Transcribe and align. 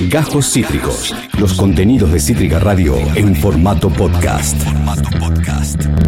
Gajos 0.00 0.52
Cítricos. 0.52 1.12
Los 1.40 1.54
contenidos 1.54 2.12
de 2.12 2.20
Cítrica 2.20 2.60
Radio 2.60 2.94
en 3.16 3.34
formato 3.34 3.90
podcast. 3.90 4.56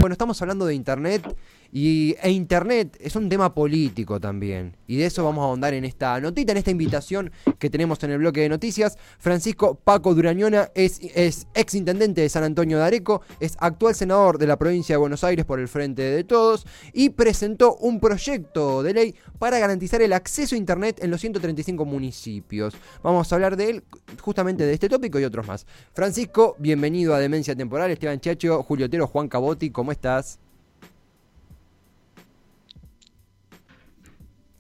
Bueno, 0.01 0.13
estamos 0.13 0.41
hablando 0.41 0.65
de 0.65 0.75
Internet 0.75 1.25
y, 1.73 2.17
e 2.23 2.31
Internet 2.31 2.97
es 3.01 3.17
un 3.17 3.29
tema 3.29 3.55
político 3.55 4.21
también. 4.21 4.77
Y 4.87 4.97
de 4.97 5.07
eso 5.07 5.25
vamos 5.25 5.43
a 5.43 5.47
ahondar 5.47 5.75
en 5.75 5.85
esta 5.85 6.21
notita, 6.21 6.53
en 6.53 6.59
esta 6.59 6.71
invitación 6.71 7.31
que 7.59 7.71
tenemos 7.71 8.03
en 8.03 8.11
el 8.11 8.19
bloque 8.19 8.41
de 8.41 8.49
noticias. 8.49 8.99
Francisco 9.19 9.77
Paco 9.77 10.15
Durañona 10.15 10.71
es, 10.75 11.01
es 11.15 11.47
ex 11.55 11.75
intendente 11.75 12.23
de 12.23 12.29
San 12.29 12.43
Antonio 12.43 12.79
de 12.79 12.85
Areco, 12.85 13.23
es 13.39 13.57
actual 13.61 13.95
senador 13.95 14.39
de 14.39 14.47
la 14.47 14.59
provincia 14.59 14.95
de 14.95 14.99
Buenos 14.99 15.23
Aires 15.23 15.45
por 15.45 15.61
el 15.61 15.69
Frente 15.69 16.03
de 16.03 16.25
Todos 16.25 16.67
y 16.93 17.11
presentó 17.11 17.77
un 17.77 18.01
proyecto 18.01 18.83
de 18.83 18.95
ley 18.95 19.15
para 19.39 19.59
garantizar 19.59 20.03
el 20.03 20.13
acceso 20.13 20.55
a 20.55 20.59
Internet 20.59 20.99
en 21.03 21.11
los 21.11 21.21
135 21.21 21.85
municipios. 21.85 22.75
Vamos 23.03 23.31
a 23.31 23.35
hablar 23.35 23.57
de 23.57 23.71
él, 23.71 23.85
justamente 24.21 24.67
de 24.67 24.73
este 24.73 24.89
tópico 24.89 25.21
y 25.21 25.25
otros 25.25 25.47
más. 25.47 25.67
Francisco, 25.93 26.57
bienvenido 26.59 27.15
a 27.15 27.19
Demencia 27.19 27.55
Temporal. 27.55 27.91
Esteban 27.91 28.21
Chacho, 28.21 28.63
Julio 28.63 28.87
Otero, 28.87 29.07
Juan 29.07 29.29
Caboti, 29.29 29.71
¿cómo 29.71 29.93
estás? 29.93 30.39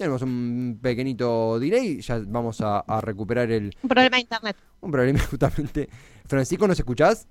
Tenemos 0.00 0.22
un 0.22 0.78
pequeñito 0.80 1.58
delay, 1.58 2.00
ya 2.00 2.22
vamos 2.26 2.62
a, 2.62 2.78
a 2.78 3.02
recuperar 3.02 3.50
el... 3.50 3.76
Un 3.82 3.88
problema 3.90 4.16
de 4.16 4.22
internet. 4.22 4.56
Un 4.80 4.90
problema 4.90 5.18
justamente. 5.30 5.90
Francisco, 6.26 6.66
¿nos 6.66 6.78
escuchás? 6.78 7.26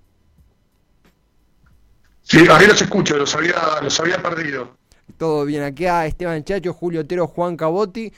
Sí, 2.22 2.46
ahí 2.48 2.68
los 2.68 2.80
escucho, 2.80 3.18
los 3.18 3.34
había, 3.34 3.56
los 3.82 4.00
había 4.00 4.22
perdido. 4.22 4.78
Todo 5.18 5.46
bien 5.46 5.64
acá, 5.64 6.06
Esteban 6.06 6.44
Chacho, 6.44 6.72
Julio 6.72 7.02
Otero, 7.02 7.26
Juan 7.26 7.58
Caboti. 7.58 8.14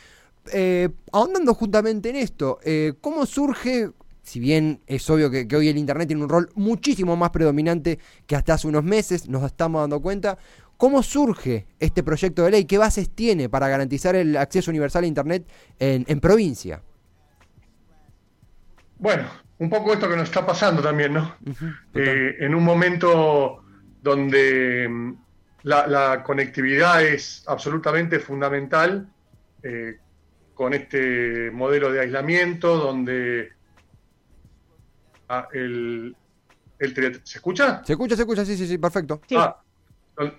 Eh, 0.51 0.89
ahondando 1.13 1.53
justamente 1.53 2.09
en 2.09 2.17
esto, 2.17 2.59
eh, 2.65 2.95
¿cómo 2.99 3.25
surge, 3.25 3.91
si 4.21 4.41
bien 4.41 4.81
es 4.85 5.09
obvio 5.09 5.31
que, 5.31 5.47
que, 5.47 5.55
hoy 5.55 5.69
el 5.69 5.77
Internet 5.77 6.09
tiene 6.09 6.23
un 6.23 6.29
rol 6.29 6.49
muchísimo 6.55 7.15
más 7.15 7.29
predominante 7.29 7.99
que 8.27 8.35
hasta 8.35 8.55
hace 8.55 8.67
unos 8.67 8.83
meses, 8.83 9.29
nos 9.29 9.45
estamos 9.45 9.81
dando 9.81 10.01
cuenta, 10.01 10.37
¿cómo 10.81 11.03
surge 11.03 11.67
este 11.79 12.01
proyecto 12.01 12.43
de 12.43 12.49
ley? 12.49 12.65
¿Qué 12.65 12.79
bases 12.79 13.11
tiene 13.11 13.49
para 13.49 13.67
garantizar 13.67 14.15
el 14.15 14.35
acceso 14.35 14.71
universal 14.71 15.03
a 15.03 15.07
Internet 15.07 15.47
en, 15.77 16.03
en 16.07 16.19
provincia? 16.19 16.81
Bueno, 18.97 19.27
un 19.59 19.69
poco 19.69 19.93
esto 19.93 20.09
que 20.09 20.15
nos 20.15 20.23
está 20.23 20.43
pasando 20.43 20.81
también, 20.81 21.13
¿no? 21.13 21.35
Uh 21.45 21.49
-huh, 21.51 21.77
eh, 21.93 22.35
en 22.39 22.55
un 22.55 22.63
momento 22.63 23.63
donde 24.01 24.89
mm, 24.89 25.13
la, 25.65 25.85
la, 25.85 26.23
conectividad 26.23 27.03
es 27.03 27.43
absolutamente 27.45 28.17
fundamental, 28.19 29.07
eh, 29.61 29.99
con 30.55 30.73
este 30.73 31.51
modelo 31.51 31.91
de 31.91 31.99
aislamiento, 31.99 32.75
donde 32.77 33.51
ah, 35.29 35.47
el, 35.53 36.15
el, 36.79 37.21
¿Se 37.23 37.37
escucha? 37.37 37.83
Se 37.85 37.93
escucha, 37.93 38.15
se 38.15 38.23
escucha, 38.23 38.43
sí, 38.43 38.57
sí, 38.57 38.65
sí, 38.65 38.79
perfecto. 38.79 39.21
Sí. 39.27 39.35
Ah, 39.37 39.60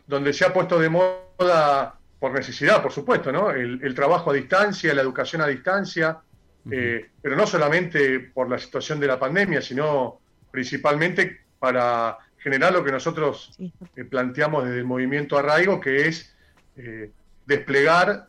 donde 0.06 0.32
se 0.32 0.44
ha 0.44 0.52
puesto 0.52 0.78
de 0.78 0.88
moda 0.88 1.98
por 2.18 2.32
necesidad, 2.32 2.82
por 2.82 2.92
supuesto, 2.92 3.32
¿no? 3.32 3.50
El, 3.50 3.80
el 3.82 3.94
trabajo 3.94 4.30
a 4.30 4.34
distancia, 4.34 4.94
la 4.94 5.02
educación 5.02 5.42
a 5.42 5.46
distancia, 5.46 6.18
uh 6.64 6.68
-huh. 6.68 6.74
eh, 6.74 7.10
pero 7.20 7.36
no 7.36 7.46
solamente 7.46 8.20
por 8.20 8.48
la 8.48 8.58
situación 8.58 9.00
de 9.00 9.06
la 9.06 9.18
pandemia, 9.18 9.60
sino 9.60 10.20
principalmente 10.50 11.40
para 11.58 12.18
generar 12.42 12.72
lo 12.72 12.84
que 12.84 12.92
nosotros 12.92 13.52
sí. 13.56 13.72
eh, 13.96 14.04
planteamos 14.04 14.64
desde 14.64 14.78
el 14.78 14.84
movimiento 14.84 15.38
Arraigo, 15.38 15.80
que 15.80 16.08
es 16.08 16.34
eh, 16.76 17.10
desplegar 17.46 18.28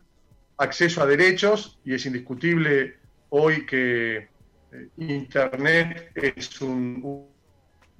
acceso 0.57 1.01
a 1.01 1.05
derechos, 1.05 1.79
y 1.83 1.95
es 1.95 2.05
indiscutible 2.05 2.97
hoy 3.29 3.65
que 3.65 4.17
eh, 4.71 4.87
Internet 4.97 6.11
es 6.15 6.61
un, 6.61 6.99
un, 7.03 7.33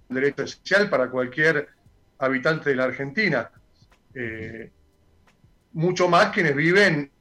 derecho 0.09 0.43
esencial 0.43 0.89
para 0.89 1.09
cualquier 1.09 1.69
habitante 2.25 2.69
de 2.69 2.75
la 2.75 2.85
Argentina. 2.85 3.49
Eh, 4.13 4.71
mucho 5.73 6.07
más 6.07 6.31
quienes 6.31 6.55
viven 6.55 7.11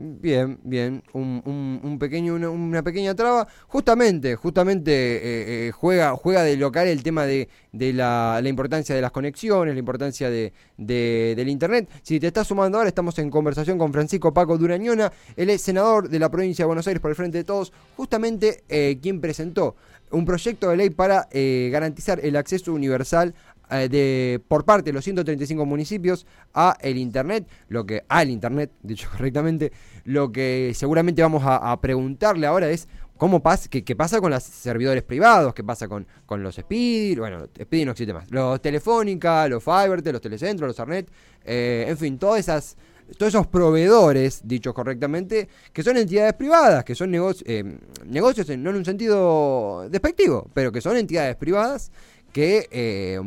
Bien, 0.00 0.60
bien, 0.62 1.02
un, 1.12 1.80
un, 1.82 1.98
pequeño, 1.98 2.36
una, 2.36 2.84
pequeña 2.84 3.16
traba. 3.16 3.48
Justamente, 3.66 4.36
justamente 4.36 4.92
eh, 4.92 5.66
eh, 5.66 5.72
juega, 5.72 6.14
juega 6.14 6.44
de 6.44 6.56
local 6.56 6.86
el 6.86 7.02
tema 7.02 7.26
de, 7.26 7.48
de 7.72 7.92
la, 7.92 8.40
importancia 8.44 8.94
de 8.94 9.00
las 9.00 9.10
conexiones, 9.10 9.74
la 9.74 9.80
importancia 9.80 10.30
de, 10.30 10.52
de, 10.76 11.34
del 11.36 11.48
Internet. 11.48 11.88
Si 12.02 12.20
te 12.20 12.28
estás 12.28 12.46
sumando 12.46 12.78
ahora, 12.78 12.86
estamos 12.86 13.18
en 13.18 13.28
conversación 13.28 13.76
con 13.76 13.92
Francisco 13.92 14.32
Paco 14.32 14.56
Durañona, 14.56 15.12
él 15.34 15.50
es 15.50 15.62
senador 15.62 16.08
de 16.08 16.20
la 16.20 16.30
provincia 16.30 16.62
de 16.62 16.68
Buenos 16.68 16.86
Aires 16.86 17.00
por 17.00 17.10
el 17.10 17.16
Frente 17.16 17.38
de 17.38 17.44
Todos, 17.44 17.72
justamente 17.96 18.62
eh, 18.68 19.00
quien 19.02 19.20
presentó 19.20 19.74
un 20.10 20.24
proyecto 20.24 20.70
de 20.70 20.76
ley 20.76 20.90
para 20.90 21.28
eh, 21.30 21.68
garantizar 21.72 22.20
el 22.22 22.36
acceso 22.36 22.72
universal 22.72 23.34
de, 23.76 24.40
por 24.48 24.64
parte 24.64 24.90
de 24.90 24.92
los 24.92 25.04
135 25.04 25.64
municipios 25.66 26.26
a 26.54 26.76
el 26.80 26.96
internet, 26.96 27.46
lo 27.68 27.84
que 27.86 28.04
al 28.08 28.30
internet, 28.30 28.72
dicho 28.82 29.08
correctamente, 29.10 29.72
lo 30.04 30.32
que 30.32 30.72
seguramente 30.74 31.22
vamos 31.22 31.42
a, 31.44 31.78
preguntarle 31.80 32.46
ahora 32.46 32.70
es 32.70 32.88
cómo 33.16 33.42
pasa, 33.42 33.68
qué, 33.68 33.84
qué, 33.84 33.94
pasa 33.96 34.20
con 34.20 34.30
los 34.30 34.42
servidores 34.42 35.02
privados, 35.02 35.54
qué 35.54 35.64
pasa 35.64 35.88
con, 35.88 36.06
con 36.24 36.42
los 36.42 36.56
Speedy, 36.56 37.16
bueno, 37.16 37.46
Speedy 37.60 37.84
no 37.84 37.92
existe 37.92 38.12
más, 38.14 38.30
los 38.30 38.60
Telefónica, 38.62 39.48
los 39.48 39.62
Fibertel, 39.62 40.12
los 40.12 40.22
Telecentros, 40.22 40.68
los 40.68 40.80
Arnet, 40.80 41.10
eh, 41.44 41.86
en 41.88 41.98
fin, 41.98 42.18
todas 42.18 42.40
esas 42.40 42.76
todos 43.16 43.34
esos 43.34 43.46
proveedores, 43.46 44.40
dicho 44.44 44.74
correctamente, 44.74 45.48
que 45.72 45.82
son 45.82 45.96
entidades 45.96 46.34
privadas, 46.34 46.84
que 46.84 46.94
son 46.94 47.10
negoci 47.10 47.42
eh, 47.46 47.78
negocios, 48.04 48.50
en, 48.50 48.62
no 48.62 48.70
en 48.70 48.76
un 48.76 48.84
sentido 48.84 49.88
despectivo, 49.88 50.50
pero 50.52 50.70
que 50.70 50.80
son 50.80 50.96
entidades 50.96 51.36
privadas 51.36 51.90
que 52.32 52.68
eh, 52.70 53.20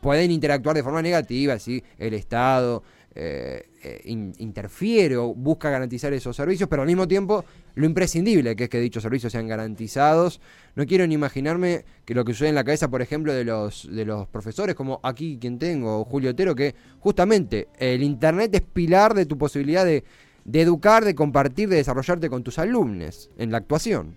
pueden 0.00 0.30
interactuar 0.30 0.76
de 0.76 0.82
forma 0.82 1.02
negativa 1.02 1.58
si 1.58 1.82
el 1.98 2.14
Estado 2.14 2.82
eh, 3.14 3.70
eh, 3.82 4.00
in, 4.04 4.32
interfiere 4.38 5.16
o 5.16 5.34
busca 5.34 5.70
garantizar 5.70 6.12
esos 6.12 6.36
servicios, 6.36 6.68
pero 6.68 6.82
al 6.82 6.88
mismo 6.88 7.08
tiempo 7.08 7.44
lo 7.74 7.86
imprescindible 7.86 8.54
que 8.54 8.64
es 8.64 8.70
que 8.70 8.80
dichos 8.80 9.02
servicios 9.02 9.32
sean 9.32 9.48
garantizados. 9.48 10.40
No 10.76 10.86
quiero 10.86 11.06
ni 11.06 11.14
imaginarme 11.14 11.84
que 12.04 12.14
lo 12.14 12.24
que 12.24 12.32
sucede 12.32 12.50
en 12.50 12.54
la 12.54 12.64
cabeza, 12.64 12.88
por 12.88 13.02
ejemplo, 13.02 13.32
de 13.32 13.44
los, 13.44 13.88
de 13.90 14.04
los 14.04 14.28
profesores, 14.28 14.74
como 14.74 15.00
aquí 15.02 15.38
quien 15.40 15.58
tengo, 15.58 16.04
Julio 16.04 16.30
Otero, 16.30 16.54
que 16.54 16.74
justamente 17.00 17.68
el 17.78 18.02
Internet 18.02 18.54
es 18.54 18.62
pilar 18.62 19.14
de 19.14 19.26
tu 19.26 19.36
posibilidad 19.36 19.84
de, 19.84 20.04
de 20.44 20.60
educar, 20.60 21.04
de 21.04 21.14
compartir, 21.14 21.68
de 21.68 21.76
desarrollarte 21.76 22.30
con 22.30 22.44
tus 22.44 22.58
alumnos 22.58 23.30
en 23.36 23.50
la 23.50 23.58
actuación. 23.58 24.16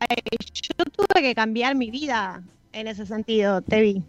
Ay, 0.00 0.16
yo 0.52 0.84
tuve 0.92 1.20
que 1.20 1.34
cambiar 1.34 1.74
mi 1.74 1.90
vida 1.90 2.42
en 2.74 2.88
ese 2.88 3.06
sentido, 3.06 3.62
Tevi. 3.62 4.02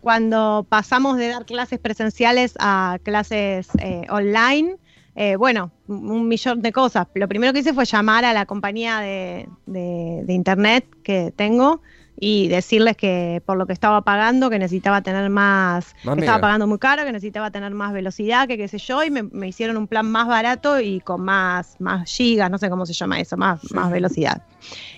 Cuando 0.00 0.66
pasamos 0.68 1.16
de 1.16 1.28
dar 1.28 1.44
clases 1.44 1.78
presenciales 1.78 2.54
a 2.58 2.98
clases 3.02 3.68
eh, 3.80 4.06
online, 4.08 4.76
eh, 5.14 5.36
bueno, 5.36 5.72
un 5.88 6.28
millón 6.28 6.62
de 6.62 6.72
cosas. 6.72 7.06
Lo 7.14 7.28
primero 7.28 7.52
que 7.52 7.58
hice 7.58 7.74
fue 7.74 7.84
llamar 7.84 8.24
a 8.24 8.32
la 8.32 8.46
compañía 8.46 9.00
de, 9.00 9.48
de, 9.66 10.22
de 10.24 10.32
internet 10.32 10.86
que 11.02 11.32
tengo 11.36 11.82
y 12.22 12.48
decirles 12.48 12.98
que 12.98 13.42
por 13.46 13.56
lo 13.56 13.66
que 13.66 13.72
estaba 13.72 14.02
pagando, 14.02 14.50
que 14.50 14.58
necesitaba 14.58 15.00
tener 15.00 15.30
más, 15.30 15.94
que 16.02 16.20
estaba 16.20 16.38
pagando 16.38 16.66
muy 16.66 16.78
caro, 16.78 17.02
que 17.04 17.12
necesitaba 17.12 17.50
tener 17.50 17.72
más 17.72 17.94
velocidad, 17.94 18.46
que 18.46 18.58
qué 18.58 18.68
sé 18.68 18.76
yo, 18.76 19.02
y 19.02 19.10
me, 19.10 19.22
me, 19.22 19.48
hicieron 19.48 19.78
un 19.78 19.86
plan 19.86 20.08
más 20.08 20.28
barato 20.28 20.78
y 20.80 21.00
con 21.00 21.22
más, 21.22 21.76
más 21.80 22.12
gigas, 22.12 22.50
no 22.50 22.58
sé 22.58 22.68
cómo 22.68 22.84
se 22.84 22.92
llama 22.92 23.18
eso, 23.18 23.38
más, 23.38 23.62
sí. 23.62 23.74
más 23.74 23.90
velocidad. 23.90 24.42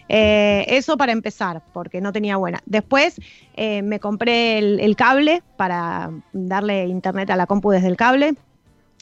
Eh, 0.09 0.65
eso 0.67 0.97
para 0.97 1.13
empezar, 1.13 1.63
porque 1.73 2.01
no 2.01 2.13
tenía 2.13 2.37
buena. 2.37 2.61
Después 2.67 3.21
eh, 3.55 3.83
me 3.83 4.01
compré 4.01 4.59
el, 4.59 4.81
el, 4.81 4.97
cable 4.97 5.45
para 5.57 6.11
darle 6.33 6.87
internet 6.87 7.31
a 7.31 7.37
la 7.37 7.47
compu 7.47 7.71
desde 7.71 7.87
el 7.87 7.97
cable. 7.97 8.35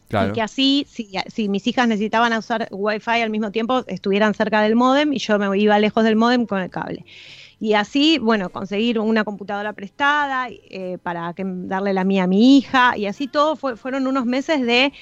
Claro. 0.09 0.31
Y 0.31 0.33
que 0.33 0.43
así, 0.43 0.87
si, 0.91 1.09
si, 1.29 1.49
mis 1.49 1.67
hijas 1.67 1.89
necesitaban 1.89 2.37
usar 2.37 2.69
Wi-Fi 2.71 3.23
al 3.23 3.31
mismo 3.31 3.51
tiempo, 3.51 3.83
estuvieran 3.87 4.35
cerca 4.35 4.61
del 4.61 4.77
modem 4.77 5.13
y 5.15 5.21
yo 5.21 5.39
me 5.39 5.57
iba 5.59 5.79
lejos 5.79 6.05
del 6.05 6.17
modem 6.17 6.45
con 6.47 6.61
el 6.61 6.69
cable. 6.69 7.07
Y 7.63 7.75
así, 7.75 8.19
bueno, 8.19 8.49
conseguir 8.49 8.99
una 8.99 9.23
computadora 9.23 9.75
prestada 9.75 10.49
eh, 10.49 10.97
para 11.03 11.35
que, 11.35 11.45
darle 11.47 11.93
la 11.93 12.05
mía 12.05 12.25
a 12.25 12.27
mi 12.27 12.57
hija. 12.57 12.97
Y 12.97 13.05
así 13.05 13.29
todo 13.29 13.55
fue, 13.55 13.77
fueron 13.77 14.07
unos 14.07 14.25
meses 14.25 14.63
de, 14.63 14.95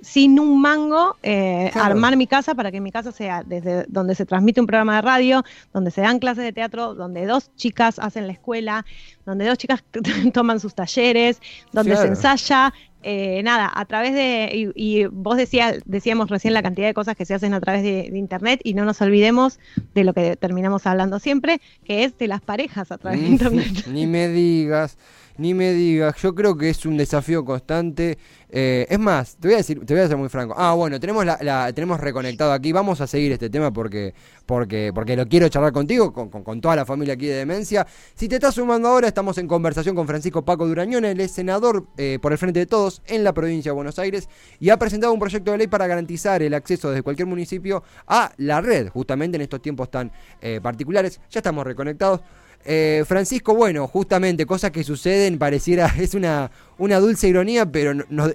sin 0.00 0.40
un 0.40 0.58
mango, 0.58 1.16
eh, 1.22 1.68
claro. 1.74 1.92
armar 1.92 2.16
mi 2.16 2.26
casa 2.26 2.54
para 2.54 2.72
que 2.72 2.80
mi 2.80 2.90
casa 2.90 3.12
sea 3.12 3.42
desde 3.44 3.84
donde 3.88 4.14
se 4.14 4.24
transmite 4.24 4.62
un 4.62 4.66
programa 4.66 4.96
de 4.96 5.02
radio, 5.02 5.44
donde 5.74 5.90
se 5.90 6.00
dan 6.00 6.18
clases 6.18 6.44
de 6.44 6.54
teatro, 6.54 6.94
donde 6.94 7.26
dos 7.26 7.54
chicas 7.54 7.98
hacen 7.98 8.26
la 8.26 8.32
escuela, 8.32 8.86
donde 9.26 9.46
dos 9.46 9.58
chicas 9.58 9.84
toman 10.32 10.58
sus 10.58 10.74
talleres, 10.74 11.42
donde 11.72 11.92
claro. 11.92 12.06
se 12.06 12.08
ensaya, 12.08 12.72
eh, 13.08 13.40
nada, 13.44 13.70
a 13.72 13.84
través 13.84 14.14
de, 14.14 14.50
y, 14.52 14.72
y, 14.74 15.06
vos 15.06 15.36
decías, 15.36 15.78
decíamos 15.84 16.28
recién 16.28 16.54
la 16.54 16.62
cantidad 16.62 16.88
de 16.88 16.92
cosas 16.92 17.14
que 17.14 17.24
se 17.24 17.34
hacen 17.34 17.54
a 17.54 17.60
través 17.60 17.84
de, 17.84 18.10
de, 18.10 18.18
Internet 18.18 18.60
y 18.64 18.74
no 18.74 18.84
nos 18.84 19.00
olvidemos 19.00 19.60
de 19.94 20.02
lo 20.02 20.12
que 20.12 20.34
terminamos 20.34 20.88
hablando 20.88 21.20
siempre, 21.20 21.60
que 21.84 22.02
es 22.02 22.18
de 22.18 22.26
las 22.26 22.40
parejas 22.40 22.90
a 22.90 22.98
través 22.98 23.20
de 23.20 23.28
Internet. 23.28 23.86
Ni 23.86 24.08
me 24.08 24.26
digas. 24.26 24.98
Ni 25.38 25.52
me 25.52 25.72
digas, 25.72 26.16
yo 26.22 26.34
creo 26.34 26.56
que 26.56 26.70
es 26.70 26.86
un 26.86 26.96
desafío 26.96 27.44
constante. 27.44 28.18
Eh, 28.48 28.86
es 28.88 28.98
más, 28.98 29.36
te 29.36 29.48
voy 29.48 29.54
a 29.54 29.58
decir, 29.58 29.84
te 29.84 29.92
voy 29.92 30.02
a 30.02 30.08
ser 30.08 30.16
muy 30.16 30.28
franco. 30.28 30.54
Ah, 30.56 30.72
bueno, 30.74 30.98
tenemos 30.98 31.26
la, 31.26 31.72
tenemos 31.74 32.00
reconectado 32.00 32.52
aquí. 32.52 32.72
Vamos 32.72 33.00
a 33.00 33.06
seguir 33.06 33.32
este 33.32 33.50
tema 33.50 33.70
porque, 33.72 34.14
porque, 34.46 34.92
porque 34.94 35.16
lo 35.16 35.26
quiero 35.26 35.48
charlar 35.48 35.72
contigo, 35.72 36.12
con, 36.12 36.30
con, 36.30 36.60
toda 36.60 36.76
la 36.76 36.86
familia 36.86 37.14
aquí 37.14 37.26
de 37.26 37.34
Demencia. 37.34 37.86
Si 38.14 38.28
te 38.28 38.36
estás 38.36 38.54
sumando 38.54 38.88
ahora, 38.88 39.08
estamos 39.08 39.36
en 39.38 39.46
conversación 39.46 39.94
con 39.94 40.06
Francisco 40.06 40.44
Paco 40.44 40.66
Durañón, 40.66 41.04
él 41.04 41.20
es 41.20 41.32
senador 41.32 41.86
eh, 41.98 42.18
por 42.22 42.32
el 42.32 42.38
Frente 42.38 42.60
de 42.60 42.66
Todos 42.66 43.02
en 43.06 43.24
la 43.24 43.34
provincia 43.34 43.72
de 43.72 43.74
Buenos 43.74 43.98
Aires 43.98 44.28
y 44.58 44.70
ha 44.70 44.78
presentado 44.78 45.12
un 45.12 45.20
proyecto 45.20 45.50
de 45.52 45.58
ley 45.58 45.66
para 45.66 45.86
garantizar 45.86 46.42
el 46.42 46.54
acceso 46.54 46.88
desde 46.88 47.02
cualquier 47.02 47.26
municipio 47.26 47.82
a 48.06 48.32
la 48.38 48.60
red, 48.60 48.88
justamente 48.88 49.36
en 49.36 49.42
estos 49.42 49.60
tiempos 49.60 49.90
tan 49.90 50.10
eh, 50.40 50.60
particulares. 50.62 51.20
Ya 51.30 51.40
estamos 51.40 51.66
reconectados. 51.66 52.20
Eh, 52.68 53.04
Francisco, 53.06 53.54
bueno, 53.54 53.86
justamente 53.86 54.44
cosas 54.44 54.72
que 54.72 54.82
suceden, 54.82 55.38
pareciera, 55.38 55.86
es 56.00 56.14
una, 56.14 56.50
una 56.78 56.98
dulce 56.98 57.28
ironía, 57.28 57.64
pero 57.70 57.92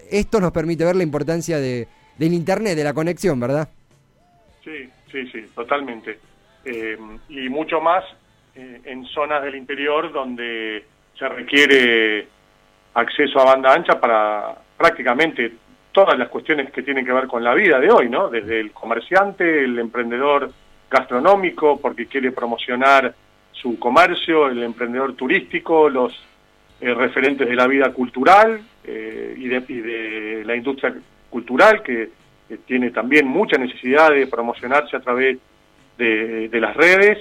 esto 0.09 0.39
nos 0.39 0.51
permite 0.51 0.85
ver 0.85 0.95
la 0.95 1.03
importancia 1.03 1.57
de, 1.59 1.87
del 2.17 2.33
Internet, 2.33 2.75
de 2.75 2.83
la 2.83 2.93
conexión, 2.93 3.39
¿verdad? 3.39 3.67
Sí, 4.63 4.89
sí, 5.11 5.27
sí, 5.31 5.45
totalmente. 5.53 6.19
Eh, 6.63 6.97
y 7.29 7.49
mucho 7.49 7.81
más 7.81 8.05
eh, 8.55 8.81
en 8.85 9.05
zonas 9.05 9.43
del 9.43 9.55
interior 9.55 10.11
donde 10.13 10.85
se 11.17 11.27
requiere 11.27 12.27
acceso 12.93 13.39
a 13.39 13.45
banda 13.45 13.73
ancha 13.73 13.99
para 13.99 14.55
prácticamente 14.77 15.53
todas 15.91 16.17
las 16.17 16.29
cuestiones 16.29 16.71
que 16.71 16.83
tienen 16.83 17.05
que 17.05 17.11
ver 17.11 17.27
con 17.27 17.43
la 17.43 17.53
vida 17.53 17.79
de 17.79 17.91
hoy, 17.91 18.09
¿no? 18.09 18.29
Desde 18.29 18.59
el 18.59 18.71
comerciante, 18.71 19.63
el 19.63 19.77
emprendedor 19.77 20.51
gastronómico, 20.89 21.79
porque 21.79 22.05
quiere 22.05 22.31
promocionar 22.31 23.13
su 23.61 23.77
comercio, 23.77 24.47
el 24.47 24.63
emprendedor 24.63 25.13
turístico, 25.13 25.89
los 25.89 26.13
eh, 26.79 26.93
referentes 26.93 27.47
de 27.47 27.55
la 27.55 27.67
vida 27.67 27.93
cultural 27.93 28.59
eh, 28.83 29.35
y, 29.37 29.47
de, 29.47 30.43
la 30.45 30.55
industria 30.55 30.95
cultural, 31.29 31.83
que 31.83 32.09
tiene 32.65 32.89
también 32.89 33.27
mucha 33.27 33.57
necesidad 33.57 34.09
de 34.09 34.27
promocionarse 34.27 34.97
a 34.97 34.99
través 34.99 35.37
de, 35.97 36.49
las 36.53 36.75
redes, 36.75 37.19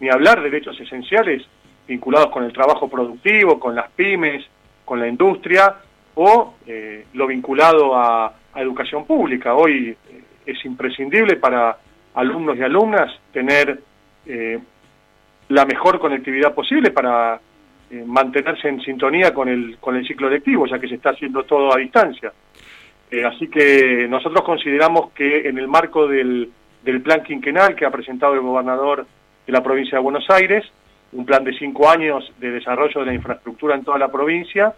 ni 0.00 0.10
hablar 0.10 0.42
de 0.42 0.50
derechos 0.50 0.78
esenciales 0.78 1.42
vinculados 1.86 2.30
con 2.30 2.44
el 2.44 2.52
trabajo 2.52 2.88
productivo, 2.88 3.58
con 3.58 3.74
las 3.74 3.90
pymes, 3.92 4.44
con 4.84 5.00
la 5.00 5.08
industria, 5.08 5.74
o 6.14 6.54
eh, 6.66 7.06
lo 7.14 7.26
vinculado 7.26 7.96
a, 7.96 8.34
educación 8.54 9.06
pública. 9.06 9.54
Hoy 9.54 9.96
es 10.44 10.64
imprescindible 10.64 11.36
para 11.36 11.78
alumnos 12.14 12.58
y 12.58 12.62
alumnas 12.62 13.12
tener 13.32 13.80
la 15.48 15.64
mejor 15.64 15.98
conectividad 15.98 16.54
posible 16.54 16.90
para 16.90 17.40
eh, 17.90 18.04
mantenerse 18.06 18.68
en 18.68 18.80
sintonía 18.80 19.32
con 19.32 19.48
el, 19.48 19.78
con 19.80 19.96
el 19.96 20.06
ciclo 20.06 20.28
lectivo, 20.28 20.66
ya 20.66 20.78
que 20.78 20.88
se 20.88 20.96
está 20.96 21.10
haciendo 21.10 21.44
todo 21.44 21.74
a 21.74 21.78
distancia. 21.78 22.32
Eh, 23.10 23.24
así 23.24 23.48
que 23.48 24.06
nosotros 24.08 24.42
consideramos 24.42 25.10
que 25.12 25.48
en 25.48 25.58
el 25.58 25.68
marco 25.68 26.06
del, 26.06 26.50
del 26.84 27.00
plan 27.00 27.22
quinquenal 27.22 27.74
que 27.74 27.86
ha 27.86 27.90
presentado 27.90 28.34
el 28.34 28.40
gobernador 28.40 29.06
de 29.46 29.52
la 29.52 29.62
provincia 29.62 29.96
de 29.96 30.04
Buenos 30.04 30.28
Aires, 30.28 30.64
un 31.12 31.24
plan 31.24 31.42
de 31.42 31.56
cinco 31.58 31.88
años 31.88 32.30
de 32.38 32.50
desarrollo 32.50 33.00
de 33.00 33.06
la 33.06 33.14
infraestructura 33.14 33.74
en 33.74 33.84
toda 33.84 33.98
la 33.98 34.08
provincia, 34.08 34.74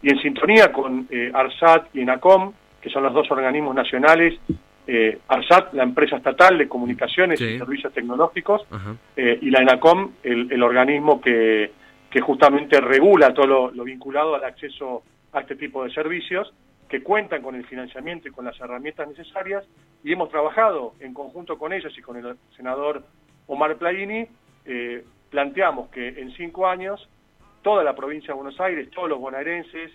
y 0.00 0.10
en 0.10 0.18
sintonía 0.20 0.72
con 0.72 1.06
eh, 1.10 1.30
ARSAT 1.32 1.94
y 1.94 2.00
ENACOM, 2.00 2.52
que 2.80 2.90
son 2.90 3.02
los 3.02 3.14
dos 3.14 3.30
organismos 3.30 3.74
nacionales 3.74 4.38
eh, 4.86 5.18
ARSAT, 5.28 5.72
la 5.72 5.82
empresa 5.82 6.16
estatal 6.16 6.58
de 6.58 6.68
comunicaciones 6.68 7.40
y 7.40 7.56
servicios 7.58 7.92
tecnológicos, 7.94 8.66
eh, 9.16 9.38
y 9.40 9.48
la 9.48 9.60
ENACOM, 9.60 10.12
el, 10.22 10.62
organismo 10.62 11.22
que, 11.22 11.72
que, 12.10 12.20
justamente 12.20 12.78
regula 12.82 13.32
todo 13.32 13.70
lo, 13.70 13.84
vinculado 13.84 14.34
al 14.34 14.44
acceso 14.44 15.02
a 15.32 15.40
este 15.40 15.56
tipo 15.56 15.84
de 15.84 15.90
servicios, 15.90 16.52
que 16.86 17.02
cuentan 17.02 17.40
con 17.40 17.54
el 17.54 17.64
financiamiento 17.64 18.28
y 18.28 18.30
con 18.30 18.44
las 18.44 18.60
herramientas 18.60 19.08
necesarias, 19.08 19.64
y 20.02 20.12
hemos 20.12 20.28
trabajado 20.28 20.92
en 21.00 21.14
conjunto 21.14 21.56
con 21.56 21.72
ellos 21.72 21.96
y 21.96 22.02
con 22.02 22.18
el 22.18 22.36
senador 22.54 23.02
Omar 23.46 23.76
Plaini, 23.76 24.26
eh, 24.66 25.02
planteamos 25.30 25.88
que 25.88 26.08
en 26.08 26.30
cinco 26.32 26.66
años 26.66 27.08
toda 27.62 27.82
la 27.82 27.96
provincia 27.96 28.28
de 28.28 28.34
Buenos 28.34 28.60
Aires, 28.60 28.90
todos 28.90 29.08
los 29.08 29.18
bonaerenses, 29.18 29.92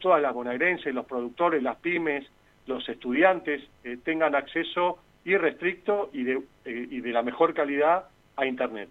todas 0.00 0.20
las 0.20 0.34
bonaerenses, 0.34 0.92
los 0.92 1.06
productores, 1.06 1.62
las 1.62 1.76
pymes, 1.76 2.26
los 2.68 2.88
estudiantes 2.88 3.62
eh, 3.82 3.98
tengan 4.04 4.34
acceso 4.34 4.98
irrestricto 5.24 6.10
y 6.12 6.22
de, 6.22 6.42
eh, 6.64 6.86
y 6.90 7.00
de 7.00 7.12
la 7.12 7.22
mejor 7.22 7.54
calidad 7.54 8.04
a 8.36 8.46
Internet. 8.46 8.90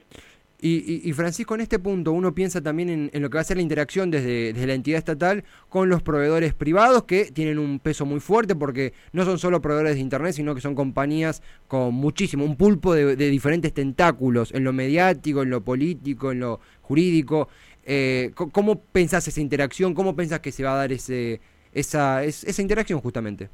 Y, 0.59 1.13
Francisco, 1.13 1.53
en 1.53 1.62
este 1.62 1.77
punto 1.77 2.12
uno 2.12 2.33
piensa 2.33 2.62
también 2.62 3.12
en, 3.13 3.21
lo 3.21 3.29
que 3.29 3.35
va 3.35 3.41
a 3.41 3.44
ser 3.44 3.57
la 3.57 3.62
interacción 3.62 4.09
desde, 4.09 4.53
la 4.65 4.74
entidad 4.74 4.97
estatal 4.97 5.44
con 5.69 5.88
los 5.88 6.01
proveedores 6.01 6.56
privados 6.56 7.03
que 7.03 7.25
tienen 7.25 7.59
un 7.59 7.77
peso 7.77 8.07
muy 8.07 8.19
fuerte 8.19 8.56
porque 8.56 8.94
no 9.13 9.24
son 9.24 9.38
solo 9.38 9.62
proveedores 9.62 9.94
de 9.94 10.01
Internet, 10.01 10.33
sino 10.33 10.56
que 10.56 10.62
son 10.62 10.73
compañías 10.73 11.44
con 11.68 11.94
muchísimo, 11.94 12.44
un 12.44 12.56
pulpo 12.57 12.95
de, 12.95 13.15
diferentes 13.15 13.71
tentáculos 13.71 14.51
en 14.51 14.63
lo 14.63 14.73
mediático, 14.73 15.44
en 15.44 15.51
lo 15.51 15.62
político, 15.62 16.31
en 16.31 16.39
lo 16.39 16.59
jurídico. 16.81 17.50
Eh, 17.85 18.31
¿Cómo 18.33 18.81
pensás 18.81 19.27
esa 19.27 19.39
interacción? 19.39 19.94
¿Cómo 19.94 20.15
pensás 20.15 20.39
que 20.39 20.51
se 20.51 20.63
va 20.63 20.73
a 20.73 20.77
dar 20.77 20.91
ese, 20.91 21.39
esa, 21.71 22.23
esa 22.23 22.62
interacción 22.63 23.00
justamente? 23.00 23.50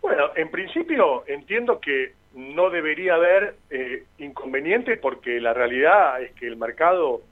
Bueno, 0.00 0.30
en 0.34 0.50
principio 0.50 1.24
entiendo 1.26 1.80
que 1.80 2.12
no 2.34 2.70
debería 2.70 3.14
haber 3.14 3.56
eh, 3.70 4.04
inconveniente 4.18 4.96
porque 4.96 5.40
la 5.40 5.52
realidad 5.52 6.22
es 6.22 6.32
que 6.32 6.46
el 6.46 6.56
mercado 6.56 7.22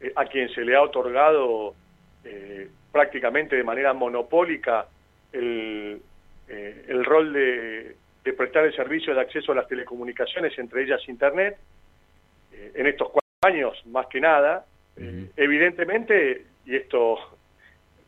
eh, 0.00 0.12
a 0.14 0.26
quien 0.26 0.48
se 0.50 0.64
le 0.64 0.76
ha 0.76 0.82
otorgado 0.82 1.74
eh, 2.24 2.68
prácticamente 2.92 3.56
de 3.56 3.64
manera 3.64 3.92
monopólica 3.92 4.86
el, 5.32 6.00
el 6.46 7.04
rol 7.04 7.32
de, 7.32 7.96
prestar 8.36 8.64
el 8.64 8.74
servicio 8.74 9.14
de 9.14 9.20
acceso 9.20 9.52
a 9.52 9.56
las 9.56 9.66
telecomunicaciones, 9.66 10.56
entre 10.58 10.84
ellas 10.84 11.00
Internet, 11.08 11.56
en 12.52 12.86
estos 12.86 13.10
cuatro 13.10 13.30
años 13.42 13.84
más 13.86 14.06
que 14.06 14.20
nada, 14.20 14.64
evidentemente, 15.36 16.46
y 16.64 16.76
esto 16.76 17.18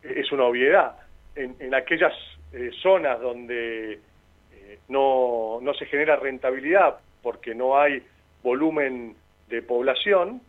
es 0.02 0.30
una 0.30 0.44
obviedad, 0.44 0.96
en, 1.34 1.56
en 1.58 1.74
aquellas 1.74 2.12
eh, 2.52 2.70
zonas 2.80 3.20
donde 3.20 3.94
eh, 3.94 4.78
no, 4.88 5.58
no 5.60 5.74
se 5.74 5.86
genera 5.86 6.16
rentabilidad 6.16 6.98
porque 7.22 7.54
no 7.54 7.78
hay 7.78 8.02
volumen 8.42 9.16
de 9.48 9.62
población, 9.62 10.40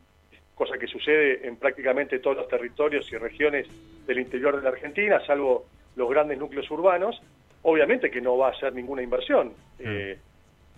cosa 0.56 0.78
que 0.78 0.88
sucede 0.88 1.48
en 1.48 1.58
prácticamente 1.58 2.20
todos 2.20 2.38
los 2.38 2.48
territorios 2.48 3.12
y 3.12 3.18
regiones 3.18 3.68
del 4.06 4.20
interior 4.20 4.56
de 4.56 4.64
la 4.64 4.70
Argentina, 4.70 5.20
salvo 5.26 5.66
los 5.96 6.10
grandes 6.10 6.38
núcleos 6.38 6.70
urbanos, 6.70 7.20
obviamente 7.64 8.12
que 8.12 8.22
no 8.22 8.38
va 8.38 8.50
a 8.50 8.60
ser 8.60 8.74
ninguna 8.74 9.02
inversión. 9.02 9.50
Mm. 9.80 9.84
Eh, 9.86 10.18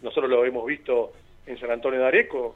nosotros 0.01 0.29
lo 0.29 0.45
hemos 0.45 0.65
visto 0.65 1.11
en 1.45 1.59
San 1.59 1.71
Antonio 1.71 1.99
de 1.99 2.07
Areco, 2.07 2.55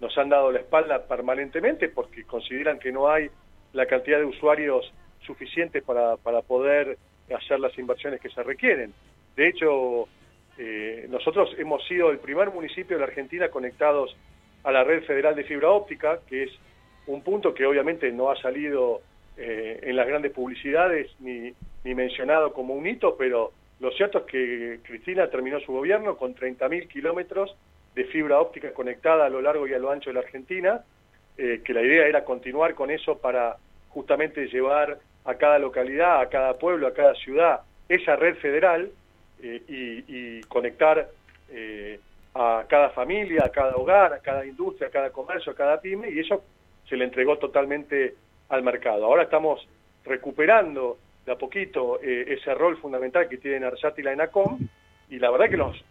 nos 0.00 0.16
han 0.16 0.30
dado 0.30 0.50
la 0.50 0.60
espalda 0.60 1.06
permanentemente 1.06 1.88
porque 1.90 2.24
consideran 2.24 2.78
que 2.78 2.90
no 2.90 3.10
hay 3.10 3.28
la 3.72 3.86
cantidad 3.86 4.18
de 4.18 4.24
usuarios 4.24 4.90
suficientes 5.20 5.82
para, 5.82 6.16
para 6.16 6.42
poder 6.42 6.96
hacer 7.34 7.60
las 7.60 7.76
inversiones 7.78 8.20
que 8.20 8.30
se 8.30 8.42
requieren. 8.42 8.92
De 9.36 9.48
hecho, 9.48 10.08
eh, 10.58 11.06
nosotros 11.08 11.54
hemos 11.58 11.86
sido 11.86 12.10
el 12.10 12.18
primer 12.18 12.50
municipio 12.50 12.96
de 12.96 13.00
la 13.00 13.06
Argentina 13.06 13.48
conectados 13.48 14.16
a 14.64 14.70
la 14.70 14.84
red 14.84 15.02
federal 15.04 15.34
de 15.34 15.44
fibra 15.44 15.70
óptica, 15.70 16.20
que 16.28 16.44
es 16.44 16.50
un 17.06 17.22
punto 17.22 17.54
que 17.54 17.66
obviamente 17.66 18.12
no 18.12 18.30
ha 18.30 18.36
salido 18.36 19.00
eh, 19.36 19.80
en 19.82 19.96
las 19.96 20.06
grandes 20.06 20.32
publicidades 20.32 21.10
ni, 21.20 21.52
ni 21.84 21.94
mencionado 21.94 22.52
como 22.52 22.74
un 22.74 22.86
hito, 22.86 23.16
pero 23.16 23.52
lo 23.80 23.90
cierto 23.92 24.18
es 24.18 24.24
que 24.24 24.80
Cristina 24.82 25.28
terminó 25.30 25.58
su 25.60 25.72
gobierno 25.72 26.16
con 26.16 26.34
30.000 26.34 26.86
kilómetros 26.88 27.56
de 27.94 28.04
fibra 28.04 28.40
óptica 28.40 28.72
conectada 28.72 29.26
a 29.26 29.30
lo 29.30 29.40
largo 29.40 29.66
y 29.66 29.72
a 29.72 29.78
lo 29.78 29.90
ancho 29.90 30.10
de 30.10 30.14
la 30.14 30.20
Argentina, 30.20 30.84
eh, 31.38 31.62
que 31.64 31.72
la 31.72 31.82
idea 31.82 32.06
era 32.06 32.24
continuar 32.24 32.74
con 32.74 32.90
eso 32.90 33.18
para 33.18 33.56
justamente 33.88 34.46
llevar 34.48 34.98
a 35.24 35.34
cada 35.34 35.58
localidad, 35.58 36.20
a 36.20 36.28
cada 36.28 36.58
pueblo, 36.58 36.86
a 36.86 36.94
cada 36.94 37.14
ciudad, 37.14 37.60
esa 37.88 38.16
red 38.16 38.36
federal 38.36 38.90
eh, 39.42 39.62
y, 40.08 40.40
conectar 40.42 41.08
eh, 41.50 41.98
a 42.34 42.64
cada 42.68 42.90
familia, 42.90 43.44
a 43.44 43.50
cada 43.50 43.76
hogar, 43.76 44.12
a 44.12 44.18
cada 44.20 44.46
industria, 44.46 44.88
a 44.88 44.90
cada 44.90 45.10
comercio, 45.10 45.52
a 45.52 45.54
cada 45.54 45.80
pyme, 45.80 46.10
y 46.10 46.20
eso 46.20 46.42
se 46.88 46.96
le 46.96 47.04
entregó 47.04 47.38
totalmente 47.38 48.14
al 48.48 48.62
mercado. 48.62 49.04
Ahora 49.04 49.24
estamos 49.24 49.66
recuperando 50.04 50.98
de 51.26 51.32
a 51.32 51.36
poquito 51.36 52.00
eh, 52.02 52.26
ese 52.28 52.54
rol 52.54 52.76
fundamental 52.78 53.28
que 53.28 53.38
tienen 53.38 53.64
Arsat 53.64 53.98
y 53.98 54.02
la 54.02 54.12
ENACOM, 54.12 54.58
y 55.10 55.18
la 55.18 55.30
verdad 55.30 55.50
que 55.50 55.56
los, 55.56 55.84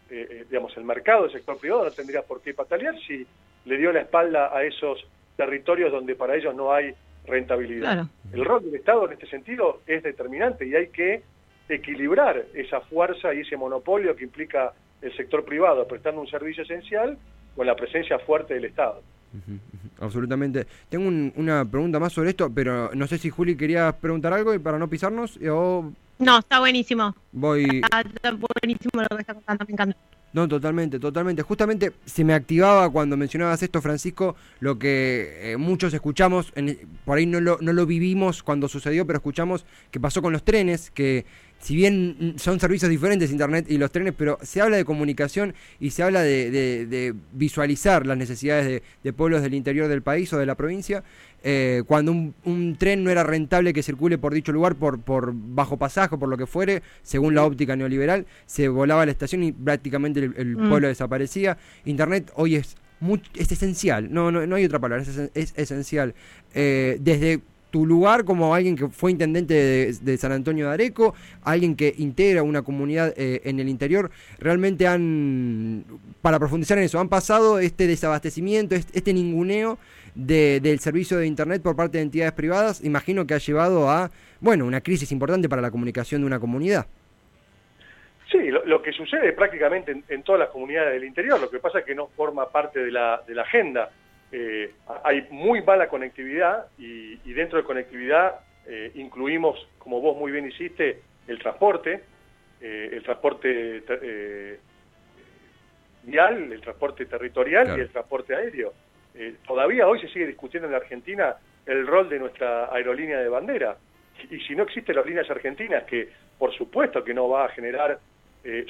digamos, 0.49 0.75
el 0.77 0.85
mercado 0.85 1.23
del 1.23 1.33
sector 1.33 1.59
privado 1.59 1.83
no 1.83 1.91
tendría 1.91 2.21
por 2.21 2.41
qué 2.41 2.53
patalear 2.53 2.97
si 3.01 3.27
le 3.65 3.77
dio 3.77 3.91
la 3.91 3.99
espalda 3.99 4.55
a 4.55 4.63
esos 4.63 5.05
territorios 5.35 5.91
donde 5.91 6.15
para 6.15 6.37
ellos 6.37 6.55
no 6.55 6.71
hay 6.71 6.93
rentabilidad. 7.29 8.07
El 8.33 8.45
rol 8.45 8.63
del 8.63 8.75
Estado 8.75 9.05
en 9.07 9.13
este 9.13 9.27
sentido 9.27 9.81
es 9.87 10.03
determinante 10.03 10.67
y 10.67 10.75
hay 10.75 10.87
que 10.87 11.23
equilibrar 11.69 12.45
esa 12.53 12.81
fuerza 12.81 13.33
y 13.33 13.41
ese 13.41 13.55
monopolio 13.55 14.15
que 14.15 14.23
implica 14.23 14.73
el 15.01 15.15
sector 15.15 15.45
privado 15.45 15.87
prestando 15.87 16.21
un 16.21 16.27
servicio 16.27 16.63
esencial 16.63 17.17
con 17.55 17.67
la 17.67 17.75
presencia 17.75 18.19
fuerte 18.19 18.55
del 18.55 18.65
Estado. 18.65 19.01
Absolutamente. 19.99 20.65
Tengo 20.89 21.07
una 21.35 21.63
pregunta 21.65 21.99
más 21.99 22.13
sobre 22.13 22.29
esto, 22.29 22.51
pero 22.53 22.89
no 22.93 23.07
sé 23.07 23.17
si 23.17 23.29
Juli 23.29 23.55
quería 23.55 23.91
preguntar 23.91 24.33
algo 24.33 24.53
y 24.53 24.59
para 24.59 24.79
no 24.79 24.89
pisarnos 24.89 25.37
o... 25.49 25.91
No, 26.17 26.39
está 26.39 26.59
buenísimo. 26.59 27.15
Voy... 27.31 27.81
Está, 27.83 28.31
buenísimo 28.31 29.01
lo 29.09 29.15
que 29.15 29.21
está 29.21 29.33
contando, 29.33 29.65
me 29.67 29.73
encanta. 29.73 29.97
No, 30.31 30.47
totalmente, 30.47 30.99
totalmente. 30.99 31.41
Justamente 31.41 31.91
se 32.05 32.23
me 32.23 32.33
activaba 32.33 32.89
cuando 32.89 33.17
mencionabas 33.17 33.63
esto, 33.63 33.81
Francisco, 33.81 34.35
lo 34.59 34.77
que 34.77 35.53
eh, 35.53 35.57
muchos 35.57 35.93
escuchamos, 35.93 36.51
en, 36.55 36.77
por 37.03 37.17
ahí 37.17 37.25
no 37.25 37.41
lo, 37.41 37.57
no 37.61 37.73
lo 37.73 37.85
vivimos 37.85 38.43
cuando 38.43 38.67
sucedió, 38.67 39.07
pero 39.07 39.17
escuchamos 39.17 39.65
que 39.89 39.99
pasó 39.99 40.21
con 40.21 40.31
los 40.31 40.43
trenes, 40.43 40.91
que 40.91 41.25
si 41.59 41.75
bien 41.75 42.35
son 42.37 42.59
servicios 42.59 42.89
diferentes 42.89 43.31
Internet 43.31 43.65
y 43.69 43.77
los 43.77 43.91
trenes, 43.91 44.13
pero 44.17 44.37
se 44.41 44.61
habla 44.61 44.77
de 44.77 44.85
comunicación 44.85 45.53
y 45.79 45.91
se 45.91 46.03
habla 46.03 46.21
de, 46.21 47.15
visualizar 47.33 48.05
las 48.05 48.17
necesidades 48.17 48.81
de, 49.03 49.13
pueblos 49.13 49.41
del 49.41 49.53
interior 49.53 49.87
del 49.87 50.01
país 50.01 50.31
o 50.33 50.37
de 50.37 50.45
la 50.45 50.55
provincia, 50.55 51.03
eh, 51.43 51.83
cuando 51.87 52.11
un, 52.11 52.75
tren 52.77 53.03
no 53.03 53.09
era 53.09 53.23
rentable 53.23 53.73
que 53.73 53.83
circule 53.83 54.17
por 54.17 54.33
dicho 54.33 54.51
lugar 54.51 54.75
por, 54.75 54.99
por 54.99 55.31
bajo 55.33 55.77
pasaje 55.77 56.15
o 56.15 56.19
por 56.19 56.29
lo 56.29 56.37
que 56.37 56.45
fuere, 56.45 56.81
según 57.01 57.35
la 57.35 57.45
óptica 57.45 57.75
neoliberal, 57.75 58.25
se 58.45 58.67
volaba 58.67 59.05
la 59.05 59.11
estación 59.11 59.43
y 59.43 59.51
prácticamente 59.51 60.19
el, 60.19 60.57
mm. 60.57 60.69
pueblo 60.69 60.87
desaparecía. 60.87 61.57
Internet 61.85 62.31
hoy 62.35 62.55
es, 62.55 62.75
es 63.35 63.51
esencial, 63.51 64.11
no, 64.11 64.31
no, 64.31 64.45
no 64.45 64.55
hay 64.55 64.65
otra 64.65 64.79
palabra, 64.79 65.05
es, 65.33 65.53
esencial. 65.55 66.13
Eh, 66.53 66.97
desde 66.99 67.41
tu 67.71 67.85
lugar 67.85 68.25
como 68.25 68.53
alguien 68.55 68.75
que 68.75 68.87
fue 68.87 69.11
intendente 69.11 69.93
de, 69.93 70.17
San 70.17 70.31
Antonio 70.31 70.67
de 70.67 70.73
Areco, 70.73 71.13
alguien 71.43 71.75
que 71.75 71.93
integra 71.97 72.43
una 72.43 72.63
comunidad 72.63 73.13
eh, 73.15 73.41
en 73.45 73.59
el 73.59 73.69
interior, 73.69 74.11
realmente 74.39 74.87
han, 74.87 75.85
para 76.21 76.39
profundizar 76.39 76.77
en 76.77 76.85
eso, 76.85 76.99
han 76.99 77.09
pasado 77.09 77.59
este 77.59 77.87
desabastecimiento, 77.87 78.75
este, 78.75 79.13
ninguneo 79.13 79.77
del 80.15 80.79
servicio 80.79 81.17
de 81.17 81.27
Internet 81.27 81.61
por 81.61 81.75
parte 81.75 81.97
de 81.97 82.03
entidades 82.03 82.33
privadas, 82.33 82.83
imagino 82.83 83.25
que 83.25 83.35
ha 83.35 83.37
llevado 83.37 83.89
a, 83.89 84.11
bueno, 84.41 84.65
una 84.65 84.81
crisis 84.81 85.11
importante 85.11 85.47
para 85.47 85.61
la 85.61 85.71
comunicación 85.71 86.21
de 86.21 86.27
una 86.27 86.39
comunidad. 86.39 86.87
Sí, 88.31 88.49
lo, 88.51 88.81
que 88.81 88.91
sucede 88.91 89.33
prácticamente 89.33 90.03
en, 90.07 90.23
todas 90.23 90.39
las 90.39 90.49
comunidades 90.49 90.93
del 90.93 91.05
interior, 91.05 91.39
lo 91.39 91.49
que 91.49 91.59
pasa 91.59 91.79
es 91.79 91.85
que 91.85 91.95
no 91.95 92.07
forma 92.07 92.49
parte 92.49 92.79
de 92.79 92.91
la, 92.91 93.21
de 93.27 93.33
la 93.33 93.41
agenda 93.41 93.89
eh, 94.31 94.73
hay 95.03 95.27
muy 95.31 95.63
mala 95.63 95.89
conectividad 95.89 96.67
y, 96.77 97.15
dentro 97.33 97.57
de 97.57 97.63
conectividad 97.63 98.41
eh, 98.67 98.91
incluimos, 98.95 99.67
como 99.79 100.01
vos 100.01 100.17
muy 100.17 100.31
bien 100.31 100.47
hiciste, 100.47 101.01
el 101.27 101.39
transporte, 101.39 102.03
eh, 102.61 102.89
el 102.91 103.03
transporte 103.03 103.81
vial, 106.09 106.51
el 106.51 106.61
transporte 106.61 107.05
territorial 107.05 107.77
y 107.77 107.81
el 107.81 107.89
transporte 107.89 108.35
aéreo. 108.35 108.73
todavía 109.45 109.87
hoy 109.87 109.99
se 109.99 110.07
sigue 110.07 110.27
discutiendo 110.27 110.67
en 110.67 110.73
la 110.73 110.79
Argentina 110.79 111.35
el 111.65 111.85
rol 111.85 112.09
de 112.09 112.19
nuestra 112.19 112.73
aerolínea 112.73 113.19
de 113.19 113.29
bandera. 113.29 113.77
Y 114.29 114.39
si 114.41 114.55
no 114.55 114.63
existen 114.63 114.95
las 114.95 115.05
líneas 115.05 115.29
argentinas, 115.29 115.83
que 115.83 116.09
por 116.37 116.53
supuesto 116.53 117.03
que 117.03 117.13
no 117.13 117.29
va 117.29 117.45
a 117.45 117.49
generar 117.49 117.99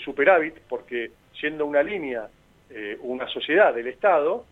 superávit, 0.04 0.56
porque 0.68 1.12
siendo 1.34 1.66
una 1.66 1.82
línea, 1.82 2.28
una 3.02 3.28
sociedad 3.28 3.74
del 3.74 3.88
Estado, 3.88 4.46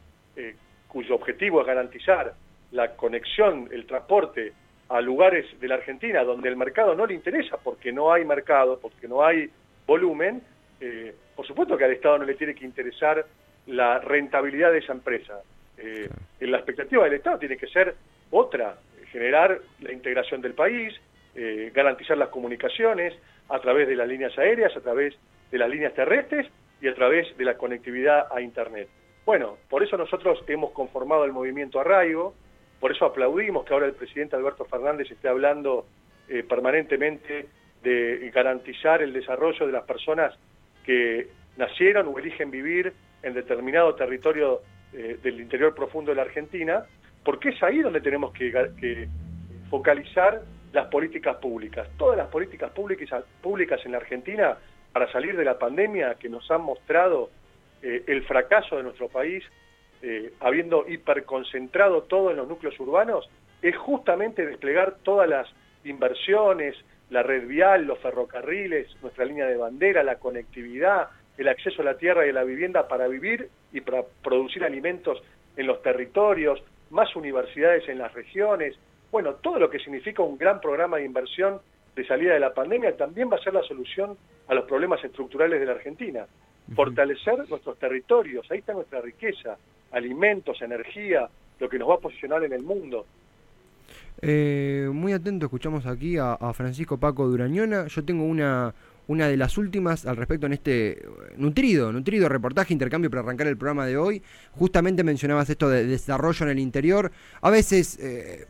cuyo 0.87 1.15
objetivo 1.15 1.61
es 1.61 1.67
garantizar 1.67 2.33
la 2.71 2.95
conexión, 2.95 3.69
el 3.71 3.85
transporte 3.85 4.53
a 4.89 5.01
lugares 5.01 5.45
de 5.59 5.67
la 5.67 5.75
Argentina 5.75 6.23
donde 6.23 6.49
el 6.49 6.55
mercado 6.55 6.95
no 6.95 7.05
le 7.05 7.13
interesa 7.13 7.57
porque 7.57 7.91
no 7.91 8.11
hay 8.11 8.25
mercado, 8.25 8.79
porque 8.79 9.07
no 9.07 9.23
hay 9.23 9.49
volumen, 9.85 10.41
eh, 10.79 11.13
por 11.37 11.45
supuesto 11.45 11.77
que 11.77 11.85
al 11.85 11.91
Estado 11.91 12.17
no 12.17 12.25
le 12.25 12.33
tiene 12.33 12.55
que 12.55 12.65
interesar 12.65 13.23
la 13.67 13.99
rentabilidad 13.99 14.71
de 14.71 14.79
esa 14.79 14.91
empresa. 14.91 15.39
Eh, 15.77 16.09
la 16.39 16.57
expectativa 16.57 17.03
del 17.03 17.13
Estado 17.13 17.37
tiene 17.37 17.57
que 17.57 17.67
ser 17.67 17.93
otra, 18.31 18.75
generar 19.11 19.59
la 19.81 19.91
integración 19.93 20.41
del 20.41 20.55
país, 20.55 20.99
eh, 21.35 21.71
garantizar 21.75 22.17
las 22.17 22.29
comunicaciones 22.29 23.13
a 23.49 23.59
través 23.59 23.87
de 23.87 23.95
las 23.95 24.07
líneas 24.07 24.35
aéreas, 24.35 24.75
a 24.75 24.81
través 24.81 25.15
de 25.51 25.57
las 25.59 25.69
líneas 25.69 25.93
terrestres 25.93 26.47
y 26.81 26.87
a 26.87 26.95
través 26.95 27.37
de 27.37 27.45
la 27.45 27.55
conectividad 27.55 28.27
a 28.31 28.41
Internet. 28.41 28.89
Bueno, 29.23 29.59
por 29.69 29.83
eso 29.83 29.95
nosotros 29.95 30.43
hemos 30.47 30.71
conformado 30.71 31.23
el 31.23 31.33
movimiento 31.33 31.79
Arraigo, 31.79 32.33
por 32.79 32.91
eso 32.91 33.05
aplaudimos 33.05 33.63
que 33.63 33.75
ahora 33.75 33.85
el 33.85 33.93
presidente 33.93 34.35
Alberto 34.35 34.65
Fernández 34.65 35.11
esté 35.11 35.27
hablando 35.27 35.85
eh, 36.29 36.43
permanentemente 36.43 37.47
de 37.83 38.31
garantizar 38.33 39.03
el 39.03 39.13
desarrollo 39.13 39.67
de 39.67 39.71
las 39.71 39.83
personas 39.83 40.33
que 40.87 41.27
nacieron 41.57 42.07
o 42.07 42.17
eligen 42.17 42.49
vivir 42.49 42.93
en 43.21 43.33
determinado 43.33 43.93
territorio 43.95 44.61
eh, 44.93 45.19
del 45.21 45.41
interior 45.41 45.75
profundo 45.75 46.11
de 46.11 46.15
la 46.15 46.21
Argentina, 46.21 46.85
porque 47.25 47.49
es 47.49 47.61
ahí 47.61 47.79
donde 47.79 47.99
tenemos 47.99 48.31
que, 48.33 49.09
focalizar 49.69 50.43
las 50.71 50.87
políticas 50.87 51.35
públicas. 51.37 51.89
Todas 51.97 52.17
las 52.17 52.27
políticas 52.27 52.71
públicas, 52.71 53.25
públicas 53.41 53.81
en 53.83 53.91
la 53.91 53.97
Argentina 53.97 54.57
para 54.93 55.11
salir 55.11 55.35
de 55.35 55.43
la 55.43 55.59
pandemia 55.59 56.15
que 56.15 56.29
nos 56.29 56.49
han 56.49 56.61
mostrado 56.61 57.29
eh, 57.83 58.03
el 58.07 58.23
fracaso 58.23 58.77
de 58.77 58.83
nuestro 58.83 59.09
país, 59.09 59.43
eh, 60.01 60.31
habiendo 60.39 60.87
hiperconcentrado 60.87 62.03
todo 62.03 62.31
en 62.31 62.37
los 62.37 62.47
núcleos 62.47 62.79
urbanos, 62.79 63.29
es 63.61 63.75
justamente 63.75 64.45
desplegar 64.45 64.95
todas 65.03 65.27
las 65.27 65.49
inversiones, 65.83 66.77
la 67.09 67.23
red 67.23 67.47
vial, 67.47 67.85
los 67.85 67.99
ferrocarriles, 67.99 68.87
nuestra 69.01 69.25
línea 69.25 69.45
de 69.45 69.57
bandera, 69.57 70.03
la 70.03 70.15
conectividad, 70.17 71.07
el 71.37 71.47
acceso 71.47 71.81
a 71.81 71.85
la 71.85 71.97
tierra 71.97 72.25
y 72.25 72.29
a 72.29 72.33
la 72.33 72.43
vivienda 72.43 72.87
para 72.87 73.07
vivir 73.07 73.49
y 73.71 73.81
para 73.81 74.03
producir 74.23 74.63
alimentos 74.63 75.21
en 75.55 75.67
los 75.67 75.81
territorios, 75.81 76.61
más 76.89 77.15
universidades 77.15 77.87
en 77.89 77.99
las 77.99 78.13
regiones, 78.13 78.77
bueno, 79.11 79.35
todo 79.35 79.59
lo 79.59 79.69
que 79.69 79.79
significa 79.79 80.21
un 80.21 80.37
gran 80.37 80.59
programa 80.59 80.97
de 80.97 81.05
inversión 81.05 81.59
de 81.95 82.05
salida 82.05 82.33
de 82.33 82.39
la 82.39 82.53
pandemia 82.53 82.95
también 82.95 83.29
va 83.31 83.37
a 83.37 83.43
ser 83.43 83.53
la 83.53 83.63
solución 83.63 84.17
a 84.47 84.53
los 84.53 84.65
problemas 84.65 85.03
estructurales 85.03 85.59
de 85.59 85.65
la 85.65 85.73
Argentina. 85.73 86.25
Fortalecer 86.75 87.47
nuestros 87.49 87.79
territorios, 87.79 88.45
ahí 88.51 88.59
está 88.59 88.73
nuestra 88.73 89.01
riqueza, 89.01 89.57
alimentos, 89.91 90.61
energía, 90.61 91.29
lo 91.59 91.69
que 91.69 91.79
nos 91.79 91.89
va 91.89 91.95
a 91.95 91.99
posicionar 91.99 92.43
en 92.43 92.53
el 92.53 92.63
mundo. 92.63 93.05
Eh, 94.21 94.89
muy 94.91 95.13
atento, 95.13 95.45
escuchamos 95.45 95.85
aquí 95.85 96.17
a, 96.17 96.37
Francisco 96.53 96.97
Paco 96.97 97.27
Durañona. 97.27 97.87
Yo 97.87 98.03
tengo 98.03 98.23
una, 98.23 98.73
una 99.07 99.27
de 99.27 99.37
las 99.37 99.57
últimas 99.57 100.05
al 100.05 100.17
respecto 100.17 100.47
en 100.47 100.53
este 100.53 101.03
nutrido, 101.37 101.91
nutrido 101.91 102.27
reportaje, 102.29 102.73
intercambio 102.73 103.09
para 103.09 103.21
arrancar 103.21 103.47
el 103.47 103.57
programa 103.57 103.85
de 103.85 103.97
hoy. 103.97 104.23
Justamente 104.53 105.03
mencionabas 105.03 105.49
esto 105.49 105.69
de 105.69 105.85
desarrollo 105.85 106.45
en 106.45 106.51
el 106.51 106.59
interior. 106.59 107.11
A 107.41 107.49
veces 107.49 107.97
eh, 107.99 108.47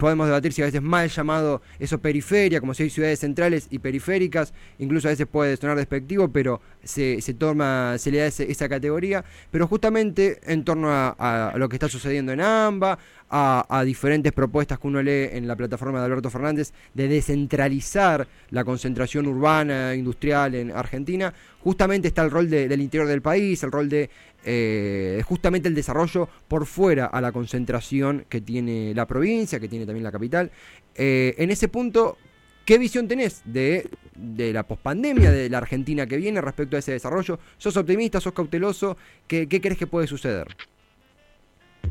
podemos 0.00 0.26
debatir 0.26 0.52
si 0.52 0.62
a 0.62 0.64
veces 0.64 0.82
mal 0.82 1.08
llamado 1.08 1.62
eso 1.78 2.00
periferia, 2.00 2.58
como 2.58 2.74
si 2.74 2.84
hay 2.84 2.90
ciudades 2.90 3.20
centrales 3.20 3.68
y 3.70 3.78
periféricas, 3.78 4.52
incluso 4.78 5.06
a 5.06 5.12
veces 5.12 5.28
puede 5.28 5.56
sonar 5.56 5.76
despectivo, 5.76 6.32
pero 6.32 6.60
se 6.82 7.20
toma, 7.38 7.96
se 7.98 8.10
le 8.10 8.18
da 8.18 8.26
esa 8.26 8.68
categoría, 8.68 9.24
pero 9.52 9.68
justamente 9.68 10.40
en 10.46 10.64
torno 10.64 10.88
a, 10.90 11.52
lo 11.56 11.68
que 11.68 11.76
está 11.76 11.88
sucediendo 11.88 12.32
en 12.32 12.40
AMBA, 12.40 12.98
a, 13.30 13.82
diferentes 13.84 14.32
propuestas 14.32 14.78
que 14.78 14.86
uno 14.88 15.02
lee 15.02 15.28
en 15.32 15.46
la 15.46 15.54
plataforma 15.54 16.00
de 16.00 16.06
Alberto 16.06 16.30
Fernández 16.30 16.72
de 16.94 17.08
descentralizar 17.08 18.26
la 18.50 18.64
concentración 18.64 19.26
urbana, 19.26 19.94
industrial 19.94 20.54
en 20.54 20.72
Argentina, 20.72 21.32
justamente 21.60 22.08
está 22.08 22.22
el 22.22 22.30
rol 22.30 22.50
del 22.50 22.80
interior 22.80 23.06
del 23.06 23.22
país, 23.22 23.62
el 23.62 23.70
rol 23.70 23.88
de 23.88 24.10
eh, 24.44 25.22
justamente 25.26 25.68
el 25.68 25.74
desarrollo 25.74 26.28
por 26.48 26.66
fuera 26.66 27.06
a 27.06 27.20
la 27.20 27.30
concentración 27.30 28.24
que 28.28 28.40
tiene 28.40 28.94
la 28.94 29.06
provincia, 29.06 29.60
que 29.60 29.68
tiene 29.68 29.86
también 29.86 30.04
la 30.04 30.12
capital. 30.12 30.50
Eh, 30.96 31.34
en 31.38 31.50
ese 31.50 31.68
punto, 31.68 32.16
¿qué 32.64 32.78
visión 32.78 33.06
tenés 33.06 33.42
de, 33.44 33.88
de 34.16 34.52
la 34.52 34.64
pospandemia, 34.64 35.30
de 35.30 35.48
la 35.48 35.58
Argentina 35.58 36.06
que 36.06 36.16
viene 36.16 36.40
respecto 36.40 36.76
a 36.76 36.80
ese 36.80 36.92
desarrollo? 36.92 37.38
¿Sos 37.58 37.76
optimista, 37.76 38.20
sos 38.20 38.32
cauteloso? 38.32 38.96
¿Qué, 39.28 39.46
qué 39.46 39.60
crees 39.60 39.78
que 39.78 39.86
puede 39.86 40.08
suceder? 40.08 40.48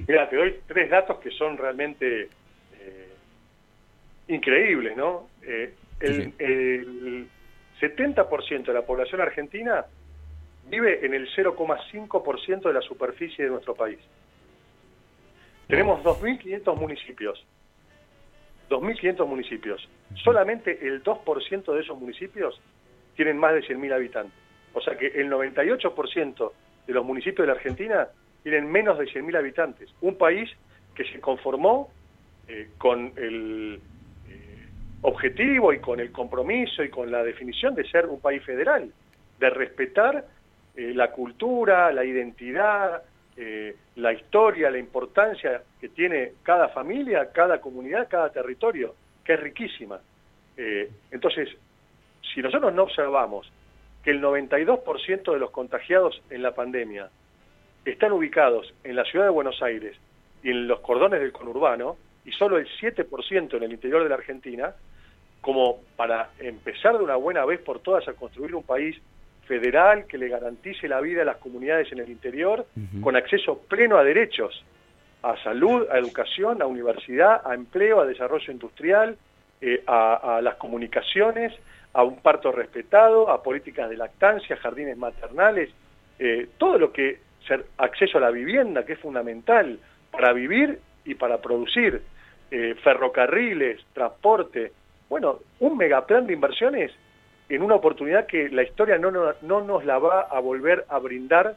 Mira, 0.08 0.30
te 0.30 0.36
doy 0.36 0.60
tres 0.68 0.90
datos 0.90 1.20
que 1.20 1.32
son 1.32 1.58
realmente 1.58 2.30
eh, 2.80 3.14
increíbles, 4.28 4.96
¿no? 4.98 5.30
el, 5.42 6.34
el 6.40 7.28
70% 7.80 8.66
de 8.66 8.74
la 8.74 8.82
población 8.84 9.22
argentina 9.22 9.86
vive 10.70 11.06
en 11.06 11.14
el 11.14 11.28
0,5% 11.30 12.62
de 12.62 12.74
la 12.74 12.82
superficie 12.82 13.46
de 13.46 13.52
nuestro 13.52 13.76
país. 13.76 14.00
Tenemos 15.68 16.04
2.500 16.04 16.76
municipios. 16.78 17.46
2.500 18.70 19.28
municipios. 19.28 19.90
Solamente 20.24 20.88
el 20.88 21.04
2% 21.04 21.74
de 21.74 21.82
esos 21.82 22.00
municipios 22.00 22.60
tienen 23.16 23.38
más 23.38 23.54
de 23.54 23.62
100.000 23.62 23.94
habitantes. 23.94 24.34
O 24.74 24.82
sea 24.82 24.98
que 24.98 25.08
el 25.08 25.30
98% 25.30 26.52
de 26.88 26.94
los 26.94 27.06
municipios 27.06 27.48
de 27.48 27.48
la 27.48 27.54
Argentina 27.54 28.08
tienen 28.44 28.72
menos 28.72 28.98
de 28.98 29.06
100.000 29.06 29.38
habitantes. 29.38 29.90
Un 30.02 30.18
país 30.18 30.50
que 30.96 31.04
se 31.06 31.20
conformó 31.20 31.90
eh, 32.48 32.70
con 32.78 33.14
el 33.16 33.80
eh, 34.28 34.68
objetivo 35.02 35.72
y 35.72 35.80
con 35.80 36.00
el 36.00 36.12
compromiso 36.12 36.84
y 36.84 36.90
con 36.90 37.12
la 37.12 37.24
definición 37.24 37.76
de 37.76 37.88
ser 37.90 38.08
un 38.08 38.20
país 38.20 38.44
federal, 38.44 38.92
de 39.40 39.50
respetar 39.50 40.26
eh, 40.76 40.92
la 40.94 41.12
cultura, 41.12 41.92
la 41.92 42.04
identidad, 42.04 43.04
la 43.96 44.12
historia, 44.12 44.70
la 44.70 44.80
importancia 44.80 45.64
que 45.80 45.88
tiene 45.88 46.34
cada 46.44 46.68
familia, 46.68 47.32
cada 47.32 47.62
comunidad, 47.62 48.10
cada 48.10 48.30
territorio, 48.34 48.94
que 49.24 49.36
es 49.36 49.40
riquísima. 49.40 49.98
Entonces, 51.10 51.48
si 52.34 52.42
nosotros 52.42 52.74
no 52.74 52.84
observamos 52.84 53.50
que 54.04 54.12
el 54.12 54.22
92% 54.22 55.32
de 55.32 55.40
los 55.40 55.52
contagiados 55.52 56.22
en 56.30 56.44
la 56.44 56.54
pandemia 56.54 57.10
están 57.86 58.12
ubicados 58.12 58.74
en 58.84 58.96
la 58.96 59.04
ciudad 59.06 59.26
de 59.26 59.32
Buenos 59.32 59.62
Aires 59.62 59.96
y 60.44 60.52
en 60.52 60.68
los 60.68 60.80
cordones 60.80 61.20
del 61.20 61.32
conurbano, 61.32 61.98
y 62.26 62.32
solo 62.32 62.58
el 62.58 62.68
7% 62.80 63.58
en 63.58 63.64
el 63.64 63.72
interior 63.72 64.04
de 64.04 64.10
la 64.10 64.16
Argentina, 64.16 64.74
como 65.42 65.80
para 65.96 66.32
empezar 66.40 66.98
de 66.98 67.04
una 67.04 67.16
buena 67.16 67.46
vez 67.46 67.60
por 67.60 67.80
todas 67.80 68.08
a 68.08 68.14
construir 68.14 68.54
un 68.56 68.64
país 68.64 68.98
federal 69.46 70.06
que 70.06 70.18
le 70.18 70.28
garantice 70.28 70.88
la 70.88 71.02
vida 71.02 71.24
a 71.24 71.26
las 71.26 71.38
comunidades 71.38 71.92
en 71.92 72.00
el 72.00 72.10
interior, 72.10 72.68
con 73.02 73.16
acceso 73.16 73.60
pleno 73.68 73.98
a 73.98 74.04
derechos, 74.04 74.64
a 75.24 75.42
salud, 75.44 75.88
a 75.92 75.98
educación, 75.98 76.62
a 76.62 76.68
universidad, 76.68 77.42
a 77.46 77.56
empleo, 77.56 78.00
a 78.00 78.06
desarrollo 78.06 78.52
industrial, 78.52 79.18
eh, 79.62 79.84
a, 79.88 80.40
las 80.42 80.56
comunicaciones, 80.56 81.54
a 81.94 82.04
un 82.04 82.18
parto 82.18 82.52
respetado, 82.52 83.30
a 83.30 83.42
políticas 83.42 83.90
de 83.90 83.98
lactancia, 83.98 84.56
jardines 84.58 84.98
maternales, 84.98 85.70
eh, 86.20 86.48
todo 86.58 86.78
lo 86.78 86.94
que 86.94 87.20
ser 87.50 87.66
acceso 87.78 88.18
a 88.18 88.22
la 88.22 88.32
vivienda, 88.32 88.86
que 88.86 88.94
es 88.94 89.00
fundamental 89.00 89.78
para 90.10 90.32
vivir 90.32 90.80
y 91.04 91.16
para 91.16 91.40
producir, 91.42 92.02
eh, 92.52 92.76
ferrocarriles, 92.82 93.82
transporte, 93.94 94.72
bueno, 95.10 95.40
un 95.60 95.76
megaplan 95.76 96.28
de 96.28 96.34
inversiones 96.34 96.92
en 97.50 97.64
una 97.64 97.76
oportunidad 97.76 98.28
que 98.28 98.50
la 98.50 98.64
historia 98.64 98.98
no, 98.98 99.12
no, 99.12 99.62
nos 99.62 99.84
la 99.84 99.98
va 99.98 100.22
a 100.22 100.40
volver 100.40 100.86
a 100.88 101.00
brindar 101.00 101.56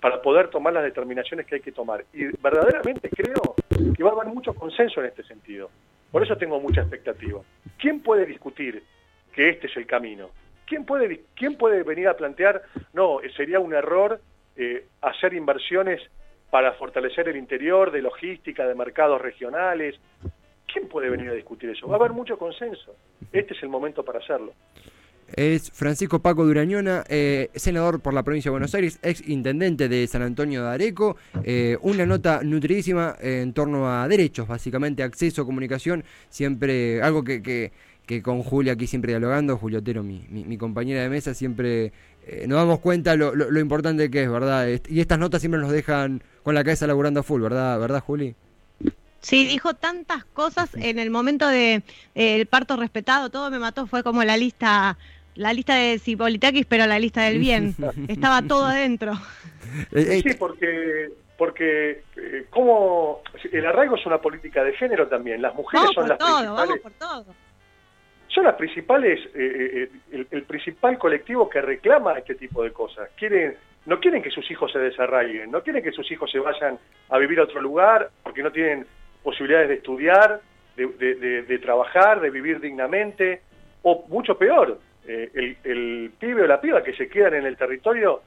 para 0.00 0.22
poder 0.22 0.48
tomar 0.48 0.72
las 0.72 0.84
determinaciones 0.84 1.46
que 1.46 1.56
hay 1.56 1.60
que 1.60 1.72
tomar. 1.72 2.04
Y 2.12 2.26
verdaderamente 2.40 3.08
creo 3.10 3.54
que 3.94 4.02
va 4.04 4.10
a 4.10 4.12
haber 4.14 4.32
mucho 4.32 4.54
consenso 4.54 5.00
en 5.00 5.06
este 5.06 5.24
sentido. 5.24 5.68
Por 6.10 6.22
eso 6.22 6.36
tengo 6.36 6.60
mucha 6.60 6.80
expectativa. 6.80 7.40
¿Quién 7.78 8.00
puede 8.00 8.24
discutir 8.24 8.82
que 9.32 9.50
este 9.50 9.66
es 9.66 9.76
el 9.76 9.86
camino? 9.86 10.30
¿Quién 10.66 10.84
puede, 10.84 11.22
quién 11.34 11.56
puede 11.56 11.82
venir 11.82 12.08
a 12.08 12.16
plantear, 12.16 12.62
no, 12.92 13.18
sería 13.36 13.58
un 13.58 13.74
error 13.74 14.20
eh, 14.56 14.86
hacer 15.00 15.34
inversiones 15.34 16.00
para 16.50 16.72
fortalecer 16.74 17.28
el 17.28 17.36
interior, 17.36 17.90
de 17.90 18.02
logística, 18.02 18.66
de 18.66 18.74
mercados 18.74 19.20
regionales, 19.20 19.98
¿Quién 20.72 20.88
puede 20.88 21.10
venir 21.10 21.28
a 21.28 21.34
discutir 21.34 21.70
eso? 21.70 21.86
Va 21.86 21.94
a 21.94 21.98
haber 21.98 22.12
mucho 22.12 22.38
consenso. 22.38 22.94
Este 23.32 23.54
es 23.54 23.62
el 23.62 23.68
momento 23.68 24.04
para 24.04 24.20
hacerlo. 24.20 24.54
Es 25.34 25.70
Francisco 25.70 26.20
Paco 26.20 26.44
Durañona, 26.44 27.04
eh, 27.08 27.48
senador 27.54 28.00
por 28.00 28.12
la 28.12 28.22
provincia 28.22 28.50
de 28.50 28.52
Buenos 28.52 28.74
Aires, 28.74 28.98
ex 29.02 29.26
intendente 29.28 29.88
de 29.88 30.06
San 30.06 30.22
Antonio 30.22 30.62
de 30.62 30.68
Areco. 30.68 31.16
Eh, 31.44 31.76
una 31.82 32.04
nota 32.04 32.40
nutridísima 32.42 33.16
en 33.20 33.52
torno 33.52 33.88
a 33.88 34.06
derechos, 34.08 34.46
básicamente 34.46 35.02
acceso, 35.02 35.46
comunicación, 35.46 36.04
siempre 36.28 37.02
algo 37.02 37.22
que, 37.24 37.42
que, 37.42 37.72
con 38.22 38.42
Julia 38.42 38.74
aquí 38.74 38.86
siempre 38.86 39.12
dialogando, 39.12 39.56
Julio 39.56 39.78
Otero, 39.78 40.02
mi, 40.02 40.26
mi, 40.28 40.58
compañera 40.58 41.02
de 41.02 41.08
mesa, 41.08 41.34
siempre 41.34 41.92
eh, 42.26 42.44
nos 42.46 42.58
damos 42.58 42.80
cuenta 42.80 43.16
lo, 43.16 43.34
lo, 43.34 43.60
importante 43.60 44.10
que 44.10 44.24
es, 44.24 44.30
¿verdad? 44.30 44.68
Y 44.88 45.00
estas 45.00 45.18
notas 45.18 45.40
siempre 45.40 45.60
nos 45.60 45.70
dejan 45.70 46.22
con 46.42 46.54
la 46.54 46.62
cabeza 46.64 46.86
laburando 46.86 47.20
a 47.20 47.22
full, 47.22 47.40
¿verdad, 47.40 47.78
¿verdad 47.78 48.00
Juli? 48.00 48.34
Sí, 49.20 49.46
dijo 49.46 49.74
tantas 49.74 50.24
cosas 50.24 50.74
en 50.74 50.98
el 50.98 51.10
momento 51.10 51.46
de 51.46 51.74
eh, 51.74 51.82
el 52.14 52.46
parto 52.46 52.76
respetado, 52.76 53.30
todo 53.30 53.50
me 53.50 53.58
mató, 53.58 53.86
fue 53.86 54.02
como 54.02 54.24
la 54.24 54.36
lista 54.36 54.98
la 55.34 55.52
lista 55.52 55.76
de 55.76 55.98
Cipolitakis, 55.98 56.66
pero 56.66 56.86
la 56.86 56.98
lista 56.98 57.22
del 57.22 57.38
bien. 57.38 57.74
Estaba 58.08 58.42
todo 58.42 58.66
adentro. 58.66 59.12
Eh, 59.92 60.20
sí, 60.22 60.34
porque 60.34 61.10
porque 61.38 62.02
como 62.50 63.20
el 63.50 63.66
arraigo 63.66 63.96
es 63.96 64.06
una 64.06 64.18
política 64.18 64.62
de 64.62 64.74
género 64.74 65.08
también. 65.08 65.40
Las 65.40 65.54
mujeres 65.54 65.88
son 65.94 66.08
las 66.08 66.18
principales. 66.18 66.50
Vamos 66.50 66.78
por 66.80 66.92
todo. 66.92 67.26
Son 68.34 68.44
las 68.44 68.54
principales, 68.54 69.20
eh, 69.34 69.90
el, 70.12 70.26
el, 70.30 70.42
principal 70.44 70.98
colectivo 70.98 71.48
que 71.48 71.60
reclama 71.60 72.18
este 72.18 72.34
tipo 72.34 72.62
de 72.62 72.72
cosas. 72.72 73.10
Quieren 73.16 73.56
no 73.84 73.98
quieren 73.98 74.22
que 74.22 74.30
sus 74.30 74.48
hijos 74.50 74.70
se 74.72 74.78
desarraiguen, 74.78 75.50
no 75.50 75.62
quieren 75.62 75.82
que 75.82 75.92
sus 75.92 76.10
hijos 76.10 76.30
se 76.30 76.38
vayan 76.38 76.78
a 77.08 77.18
vivir 77.18 77.40
a 77.40 77.44
otro 77.44 77.60
lugar 77.60 78.10
porque 78.22 78.42
no 78.42 78.52
tienen 78.52 78.86
posibilidades 79.22 79.68
de 79.68 79.74
estudiar, 79.74 80.40
de, 80.76 81.58
trabajar, 81.60 82.20
de 82.20 82.30
vivir 82.30 82.60
dignamente, 82.60 83.42
o 83.82 84.04
mucho 84.08 84.38
peor, 84.38 84.78
eh, 85.06 85.56
el, 85.64 86.12
pibe 86.18 86.42
o 86.42 86.46
la 86.46 86.60
piba 86.60 86.82
que 86.82 86.94
se 86.94 87.08
quedan 87.08 87.34
en 87.34 87.46
el 87.46 87.56
territorio 87.56 88.22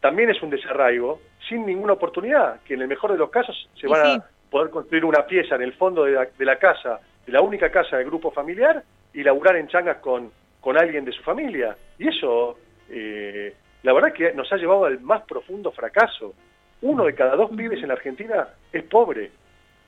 también 0.00 0.30
es 0.30 0.42
un 0.42 0.50
desarraigo 0.50 1.20
sin 1.48 1.64
ninguna 1.64 1.94
oportunidad, 1.94 2.60
que 2.62 2.74
en 2.74 2.82
el 2.82 2.88
mejor 2.88 3.12
de 3.12 3.18
los 3.18 3.30
casos 3.30 3.68
se 3.80 3.86
van 3.86 4.06
a 4.06 4.24
poder 4.50 4.70
construir 4.70 5.04
una 5.04 5.24
pieza 5.26 5.54
en 5.54 5.62
el 5.62 5.72
fondo 5.74 6.04
de 6.04 6.44
la, 6.44 6.58
casa, 6.58 7.00
de 7.24 7.32
la 7.32 7.40
única 7.40 7.70
casa 7.70 7.96
del 7.96 8.06
grupo 8.06 8.30
familiar, 8.30 8.82
y 9.16 9.22
laburar 9.22 9.56
en 9.56 9.66
changas 9.66 9.96
con, 9.96 10.30
con 10.60 10.78
alguien 10.78 11.06
de 11.06 11.12
su 11.12 11.22
familia. 11.22 11.74
Y 11.98 12.08
eso, 12.08 12.58
eh, 12.90 13.54
la 13.82 13.94
verdad 13.94 14.12
que 14.12 14.34
nos 14.34 14.52
ha 14.52 14.56
llevado 14.56 14.84
al 14.84 15.00
más 15.00 15.22
profundo 15.22 15.72
fracaso. 15.72 16.34
Uno 16.82 17.04
de 17.06 17.14
cada 17.14 17.34
dos 17.34 17.50
pibes 17.50 17.80
en 17.80 17.88
la 17.88 17.94
Argentina 17.94 18.46
es 18.70 18.82
pobre. 18.84 19.30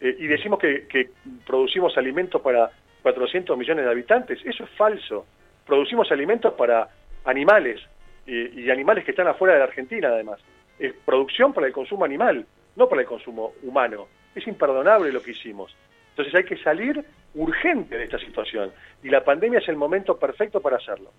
Eh, 0.00 0.16
y 0.18 0.26
decimos 0.26 0.58
que, 0.58 1.10
producimos 1.46 1.98
alimentos 1.98 2.40
para 2.40 2.70
400 3.02 3.56
millones 3.58 3.84
de 3.84 3.90
habitantes. 3.90 4.40
Eso 4.46 4.64
es 4.64 4.70
falso. 4.70 5.26
Producimos 5.66 6.10
alimentos 6.10 6.54
para 6.54 6.88
animales 7.24 7.80
y 8.26 8.70
animales 8.70 9.04
que 9.04 9.12
están 9.12 9.26
afuera 9.26 9.54
de 9.54 9.60
la 9.60 9.66
Argentina, 9.66 10.08
además. 10.08 10.38
Es 10.78 10.94
producción 11.04 11.52
para 11.52 11.66
el 11.66 11.72
consumo 11.72 12.04
animal, 12.04 12.46
no 12.76 12.88
para 12.88 13.02
el 13.02 13.06
consumo 13.06 13.52
humano. 13.62 14.06
Es 14.34 14.46
imperdonable 14.46 15.12
lo 15.12 15.22
que 15.22 15.32
hicimos. 15.32 15.74
Entonces 16.10 16.34
hay 16.34 16.44
que 16.44 16.62
salir 16.62 17.04
urgente 17.38 17.96
de 17.96 18.04
esta 18.04 18.18
situación. 18.18 18.70
Y 19.02 19.08
la 19.08 19.24
pandemia 19.24 19.60
es 19.60 19.68
el 19.68 19.76
momento 19.76 20.18
perfecto 20.18 20.60
para 20.60 20.76
hacerlo. 20.76 21.12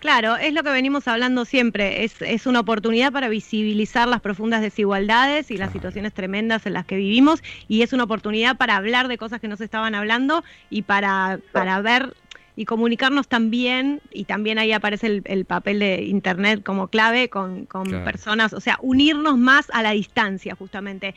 Claro, 0.00 0.36
es 0.36 0.54
lo 0.54 0.62
que 0.62 0.70
venimos 0.70 1.06
hablando 1.08 1.44
siempre, 1.44 2.04
es, 2.04 2.22
es 2.22 2.46
una 2.46 2.60
oportunidad 2.60 3.12
para 3.12 3.28
visibilizar 3.28 4.08
las 4.08 4.22
profundas 4.22 4.62
desigualdades 4.62 5.50
y 5.50 5.58
las 5.58 5.72
situaciones 5.72 6.14
tremendas 6.14 6.64
en 6.64 6.72
las 6.72 6.86
que 6.86 6.96
vivimos. 6.96 7.42
Y 7.68 7.82
es 7.82 7.92
una 7.92 8.04
oportunidad 8.04 8.56
para 8.56 8.76
hablar 8.76 9.08
de 9.08 9.18
cosas 9.18 9.40
que 9.40 9.48
no 9.48 9.56
se 9.56 9.64
estaban 9.64 9.94
hablando 9.94 10.42
y 10.70 10.82
para, 10.82 11.38
para 11.52 11.82
ver 11.82 12.14
y 12.60 12.66
comunicarnos 12.66 13.26
también, 13.26 14.02
y 14.10 14.24
también 14.24 14.58
ahí 14.58 14.72
aparece 14.72 15.22
el, 15.24 15.44
papel 15.46 15.78
de 15.78 16.02
Internet 16.02 16.62
como 16.62 16.88
clave 16.88 17.30
con, 17.30 17.66
personas, 18.04 18.52
o 18.52 18.60
sea, 18.60 18.78
unirnos 18.82 19.38
más 19.38 19.70
a 19.72 19.82
la 19.82 19.92
distancia 19.92 20.54
justamente. 20.54 21.14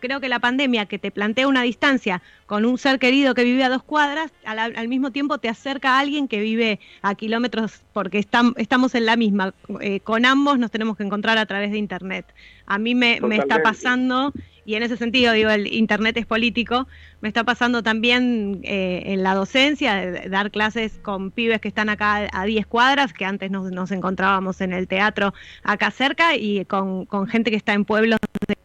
Creo 0.00 0.20
que 0.20 0.28
la 0.28 0.40
pandemia 0.40 0.86
que 0.86 0.98
te 0.98 1.10
plantea 1.10 1.48
una 1.48 1.62
distancia 1.62 2.22
con 2.46 2.64
un 2.64 2.78
ser 2.78 2.98
querido 2.98 3.34
que 3.34 3.44
vive 3.44 3.64
a 3.64 3.68
dos 3.68 3.82
cuadras, 3.82 4.32
al, 4.44 4.88
mismo 4.88 5.10
tiempo 5.10 5.38
te 5.38 5.48
acerca 5.48 5.96
a 5.96 6.00
alguien 6.00 6.28
que 6.28 6.40
vive 6.40 6.80
a 7.02 7.14
kilómetros 7.14 7.82
porque 7.92 8.18
estamos 8.18 8.94
en 8.94 9.06
la 9.06 9.16
misma. 9.16 9.54
Eh, 9.80 10.00
con 10.00 10.24
ambos 10.24 10.58
nos 10.58 10.70
tenemos 10.70 10.96
que 10.96 11.04
encontrar 11.04 11.38
a 11.38 11.46
través 11.46 11.70
de 11.70 11.78
Internet. 11.78 12.26
A 12.66 12.78
mí 12.78 12.94
me, 12.94 13.20
me 13.20 13.36
está 13.36 13.62
pasando 13.62 14.32
y 14.66 14.74
en 14.74 14.82
ese 14.82 14.96
sentido, 14.96 15.32
digo, 15.32 15.48
el 15.48 15.72
Internet 15.72 16.16
es 16.16 16.26
político, 16.26 16.88
me 17.20 17.28
está 17.28 17.44
pasando 17.44 17.84
también 17.84 18.60
eh, 18.64 19.04
en 19.06 19.22
la 19.22 19.32
docencia, 19.34 19.94
de, 19.94 20.28
dar 20.28 20.50
clases 20.50 20.98
con 21.02 21.30
pibes 21.30 21.60
que 21.60 21.68
están 21.68 21.88
acá 21.88 22.28
a 22.32 22.44
10 22.44 22.66
cuadras, 22.66 23.12
que 23.12 23.24
antes 23.24 23.48
nos, 23.52 23.70
nos, 23.70 23.92
encontrábamos 23.92 24.60
en 24.60 24.72
el 24.72 24.88
teatro 24.88 25.32
acá 25.62 25.92
cerca, 25.92 26.34
y 26.34 26.64
con, 26.64 27.06
con 27.06 27.28
gente 27.28 27.52
que 27.52 27.56
está 27.56 27.74
en 27.74 27.84
pueblos 27.84 28.18
del 28.48 28.56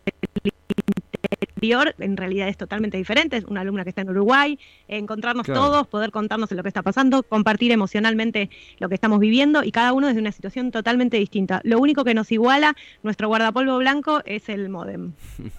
interior, 1.61 1.93
en 1.99 2.17
realidad 2.17 2.47
es 2.47 2.57
totalmente 2.57 2.97
diferente, 2.97 3.37
es 3.37 3.45
una 3.45 3.61
alumna 3.61 3.83
que 3.83 3.89
está 3.89 4.01
en 4.01 4.09
Uruguay, 4.09 4.57
encontrarnos 4.87 5.45
todos, 5.45 5.87
poder 5.87 6.09
contarnos 6.09 6.51
lo 6.51 6.63
que 6.63 6.67
está 6.67 6.81
pasando, 6.81 7.21
compartir 7.21 7.71
emocionalmente 7.71 8.49
lo 8.79 8.89
que 8.89 8.95
estamos 8.95 9.19
viviendo, 9.19 9.63
y 9.63 9.71
cada 9.71 9.93
uno 9.93 10.07
desde 10.07 10.19
una 10.19 10.31
situación 10.31 10.71
totalmente 10.71 11.17
distinta. 11.17 11.61
Lo 11.63 11.79
único 11.79 12.03
que 12.03 12.15
nos 12.15 12.31
iguala, 12.31 12.73
nuestro 13.03 13.27
guardapolvo 13.27 13.77
blanco, 13.77 14.21
es 14.25 14.49
el 14.49 14.69
modem. 14.69 15.13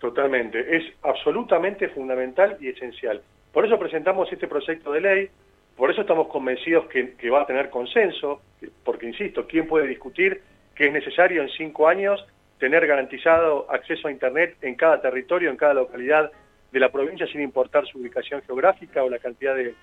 Totalmente, 0.00 0.76
es 0.76 0.84
absolutamente 1.02 1.88
fundamental 1.88 2.56
y 2.60 2.68
esencial. 2.68 3.20
Por 3.52 3.66
eso 3.66 3.78
presentamos 3.78 4.30
este 4.30 4.46
proyecto 4.46 4.92
de 4.92 5.00
ley, 5.00 5.28
por 5.76 5.90
eso 5.90 6.02
estamos 6.02 6.28
convencidos 6.28 6.86
que, 6.86 7.30
va 7.30 7.42
a 7.42 7.46
tener 7.46 7.70
consenso, 7.70 8.42
porque 8.84 9.06
insisto, 9.06 9.46
¿quién 9.48 9.66
puede 9.66 9.88
discutir 9.88 10.40
que 10.76 10.86
es 10.86 10.92
necesario 10.92 11.42
en 11.42 11.48
cinco 11.48 11.88
años 11.88 12.24
tener 12.58 12.86
garantizado 12.86 13.70
acceso 13.70 14.08
a 14.08 14.10
Internet 14.10 14.56
en 14.62 14.74
cada 14.74 15.00
territorio, 15.00 15.50
en 15.50 15.56
cada 15.56 15.74
localidad 15.74 16.30
de 16.72 16.80
la 16.80 16.90
provincia, 16.90 17.26
sin 17.26 17.40
importar 17.40 17.86
su 17.86 17.98
ubicación 17.98 18.42
geográfica 18.42 19.02
o 19.02 19.10
la 19.10 19.18
cantidad 19.18 19.54
de, 19.54 19.74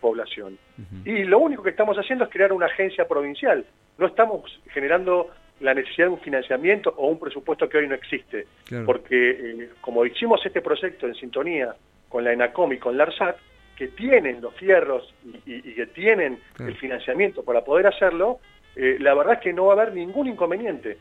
población? 0.00 0.58
Y 1.04 1.22
lo 1.22 1.38
único 1.38 1.62
que 1.62 1.70
estamos 1.70 1.96
haciendo 1.96 2.24
es 2.24 2.30
crear 2.30 2.52
una 2.52 2.66
agencia 2.66 3.06
provincial. 3.06 3.64
No 3.98 4.08
estamos 4.08 4.60
generando 4.72 5.30
la 5.60 5.74
necesidad 5.74 6.08
de 6.08 6.14
un 6.14 6.20
financiamiento 6.20 6.92
o 6.96 7.06
un 7.06 7.18
presupuesto 7.18 7.68
que 7.68 7.78
hoy 7.78 7.88
no 7.88 7.94
existe. 7.94 8.46
Porque 8.84 9.30
eh, 9.30 9.70
como 9.80 10.04
hicimos 10.04 10.44
este 10.44 10.60
proyecto 10.60 11.06
en 11.06 11.14
sintonía 11.14 11.74
con 12.08 12.24
la 12.24 12.32
ENACOM 12.32 12.72
y 12.72 12.78
con 12.78 12.96
la 12.96 13.04
ARSAT, 13.04 13.36
que 13.76 13.88
tienen 13.88 14.40
los 14.40 14.54
fierros 14.54 15.14
y, 15.44 15.60
que 15.74 15.86
tienen 15.86 16.38
el 16.58 16.74
financiamiento 16.76 17.44
para 17.44 17.62
poder 17.62 17.86
hacerlo, 17.86 18.40
eh, 18.74 18.96
la 19.00 19.14
verdad 19.14 19.34
es 19.34 19.40
que 19.40 19.52
no 19.52 19.66
va 19.66 19.74
a 19.74 19.82
haber 19.82 19.94
ningún 19.94 20.26
inconveniente. 20.26 20.98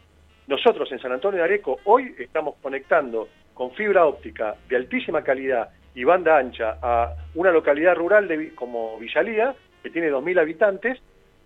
Nosotros 0.48 0.92
en 0.92 1.00
San 1.00 1.12
Antonio 1.12 1.40
de 1.40 1.44
Areco 1.44 1.80
hoy 1.86 2.16
estamos 2.20 2.56
conectando 2.62 3.28
con 3.54 3.72
fibra 3.72 4.06
óptica 4.06 4.56
de 4.70 4.76
altísima 4.76 5.24
calidad 5.24 5.70
y 5.96 6.04
banda 6.04 6.38
ancha 6.38 6.78
a 6.82 7.16
una 7.36 7.52
localidad 7.52 7.96
rural 7.96 8.28
de, 8.28 8.54
como 8.54 9.00
Villalía, 9.00 9.56
que 9.82 9.90
tiene 9.90 10.12
2.000 10.12 10.40
habitantes. 10.40 11.00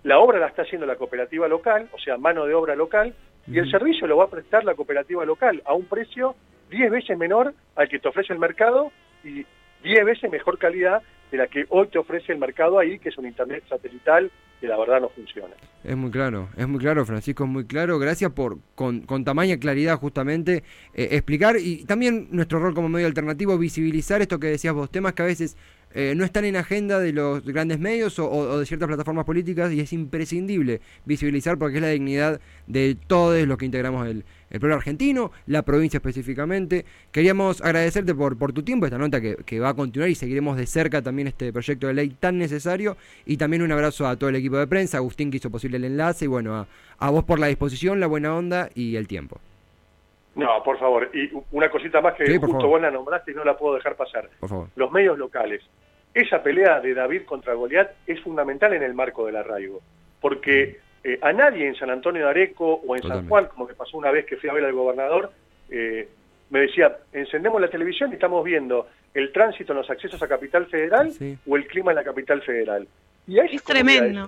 La 0.03 0.19
obra 0.19 0.39
la 0.39 0.47
está 0.47 0.63
haciendo 0.63 0.87
la 0.87 0.95
cooperativa 0.95 1.47
local, 1.47 1.87
o 1.91 1.99
sea, 1.99 2.17
mano 2.17 2.45
de 2.45 2.53
obra 2.53 2.75
local, 2.75 3.13
y 3.47 3.57
el 3.59 3.69
servicio 3.69 4.07
lo 4.07 4.17
va 4.17 4.25
a 4.25 4.29
prestar 4.29 4.63
la 4.63 4.75
cooperativa 4.75 5.23
local 5.23 5.61
a 5.65 5.73
un 5.73 5.85
precio 5.85 6.35
10 6.69 6.91
veces 6.91 7.17
menor 7.17 7.53
al 7.75 7.89
que 7.89 7.99
te 7.99 8.07
ofrece 8.07 8.33
el 8.33 8.39
mercado 8.39 8.91
y 9.23 9.45
10 9.83 10.05
veces 10.05 10.31
mejor 10.31 10.57
calidad 10.57 11.01
de 11.31 11.37
la 11.37 11.47
que 11.47 11.65
hoy 11.69 11.87
te 11.87 11.99
ofrece 11.99 12.31
el 12.31 12.39
mercado 12.39 12.79
ahí, 12.79 12.99
que 12.99 13.09
es 13.09 13.17
un 13.17 13.25
internet 13.25 13.63
satelital 13.69 14.31
que 14.59 14.67
la 14.67 14.77
verdad 14.77 15.01
no 15.01 15.09
funciona. 15.09 15.55
Es 15.83 15.95
muy 15.95 16.11
claro, 16.11 16.49
es 16.57 16.67
muy 16.67 16.79
claro, 16.79 17.05
Francisco, 17.05 17.45
es 17.45 17.49
muy 17.49 17.65
claro. 17.65 17.97
Gracias 17.99 18.31
por, 18.31 18.57
con, 18.75 19.01
con 19.01 19.23
tamaña 19.23 19.57
claridad, 19.57 19.97
justamente, 19.97 20.63
eh, 20.93 21.09
explicar 21.11 21.57
y 21.57 21.85
también 21.85 22.27
nuestro 22.31 22.59
rol 22.59 22.73
como 22.73 22.89
medio 22.89 23.07
alternativo, 23.07 23.57
visibilizar 23.57 24.21
esto 24.21 24.39
que 24.39 24.47
decías 24.47 24.73
vos, 24.73 24.91
temas 24.91 25.13
que 25.13 25.21
a 25.21 25.25
veces 25.25 25.55
eh, 25.91 26.13
no 26.15 26.23
están 26.23 26.45
en 26.45 26.55
agenda 26.55 26.99
de 26.99 27.13
los 27.13 27.43
grandes 27.43 27.79
medios 27.79 28.19
o, 28.19 28.59
de 28.59 28.65
ciertas 28.65 28.87
plataformas 28.87 29.25
políticas 29.25 29.71
y 29.71 29.79
es 29.79 29.91
imprescindible 29.91 30.81
visibilizar 31.05 31.57
porque 31.57 31.77
es 31.77 31.81
la 31.81 31.89
dignidad 31.89 32.39
de 32.67 32.95
todos 33.07 33.41
los 33.47 33.57
que 33.57 33.65
integramos 33.65 34.07
el, 34.07 34.23
el 34.49 34.59
pueblo 34.59 34.75
argentino, 34.75 35.31
la 35.47 35.61
provincia 35.63 35.97
específicamente. 35.97 36.85
Queríamos 37.11 37.61
agradecerte 37.61 38.13
por, 38.15 38.37
por 38.37 38.53
tu 38.53 38.63
tiempo, 38.63 38.85
esta 38.85 38.97
nota 38.97 39.19
que, 39.21 39.59
va 39.59 39.69
a 39.69 39.73
continuar 39.73 40.09
y 40.09 40.15
seguiremos 40.15 40.57
de 40.57 40.65
cerca 40.65 41.01
también 41.01 41.27
este 41.27 41.51
proyecto 41.51 41.87
de 41.87 41.93
ley 41.93 42.09
tan 42.09 42.37
necesario 42.37 42.97
y 43.25 43.37
también 43.37 43.61
un 43.61 43.71
abrazo 43.71 44.07
a 44.07 44.15
todo 44.15 44.29
el 44.29 44.35
equipo 44.35 44.57
de 44.57 44.67
prensa, 44.67 44.97
Agustín 44.97 45.31
que 45.31 45.37
hizo 45.37 45.49
posible 45.49 45.77
el 45.77 45.85
enlace 45.85 46.25
y 46.25 46.27
bueno, 46.27 46.67
a, 46.97 47.09
vos 47.09 47.23
por 47.23 47.39
la 47.39 47.47
disposición, 47.47 47.99
la 47.99 48.07
buena 48.07 48.35
onda 48.35 48.69
y 48.75 48.95
el 48.95 49.07
tiempo. 49.07 49.39
No, 50.35 50.63
por 50.63 50.79
favor. 50.79 51.09
Y 51.13 51.29
una 51.51 51.69
cosita 51.69 51.99
más 51.99 52.13
que 52.13 52.37
justo 52.37 52.67
vos 52.67 52.81
la 52.81 52.91
nombraste 52.91 53.31
y 53.31 53.35
no 53.35 53.43
la 53.43 53.57
puedo 53.57 53.75
dejar 53.75 53.95
pasar. 53.95 54.29
Por 54.39 54.49
favor. 54.49 54.67
Los 54.75 54.91
medios 54.91 55.17
locales 55.17 55.61
esa 56.13 56.41
pelea 56.41 56.79
de 56.79 56.93
David 56.93 57.23
contra 57.23 57.53
Goliat 57.53 57.91
es 58.07 58.19
fundamental 58.21 58.73
en 58.73 58.83
el 58.83 58.93
marco 58.93 59.25
del 59.25 59.35
arraigo, 59.35 59.81
porque 60.21 60.79
eh, 61.03 61.19
a 61.21 61.33
nadie 61.33 61.67
en 61.67 61.75
San 61.75 61.89
Antonio 61.89 62.23
de 62.23 62.29
Areco 62.29 62.81
o 62.85 62.95
en 62.95 63.03
San 63.03 63.27
Juan, 63.27 63.47
como 63.47 63.67
me 63.67 63.73
pasó 63.73 63.97
una 63.97 64.11
vez 64.11 64.25
que 64.25 64.37
fui 64.37 64.49
a 64.49 64.53
ver 64.53 64.65
al 64.65 64.73
gobernador, 64.73 65.31
eh, 65.69 66.07
me 66.49 66.61
decía, 66.61 66.97
encendemos 67.13 67.61
la 67.61 67.69
televisión 67.69 68.11
y 68.11 68.15
estamos 68.15 68.43
viendo 68.43 68.87
el 69.13 69.31
tránsito 69.31 69.73
en 69.73 69.79
los 69.79 69.89
accesos 69.89 70.21
a 70.21 70.27
Capital 70.27 70.65
Federal 70.67 71.11
o 71.47 71.57
el 71.57 71.67
clima 71.67 71.91
en 71.91 71.95
la 71.95 72.03
Capital 72.03 72.41
Federal. 72.41 72.87
Y 73.27 73.39
es 73.39 73.63
tremendo. 73.63 74.27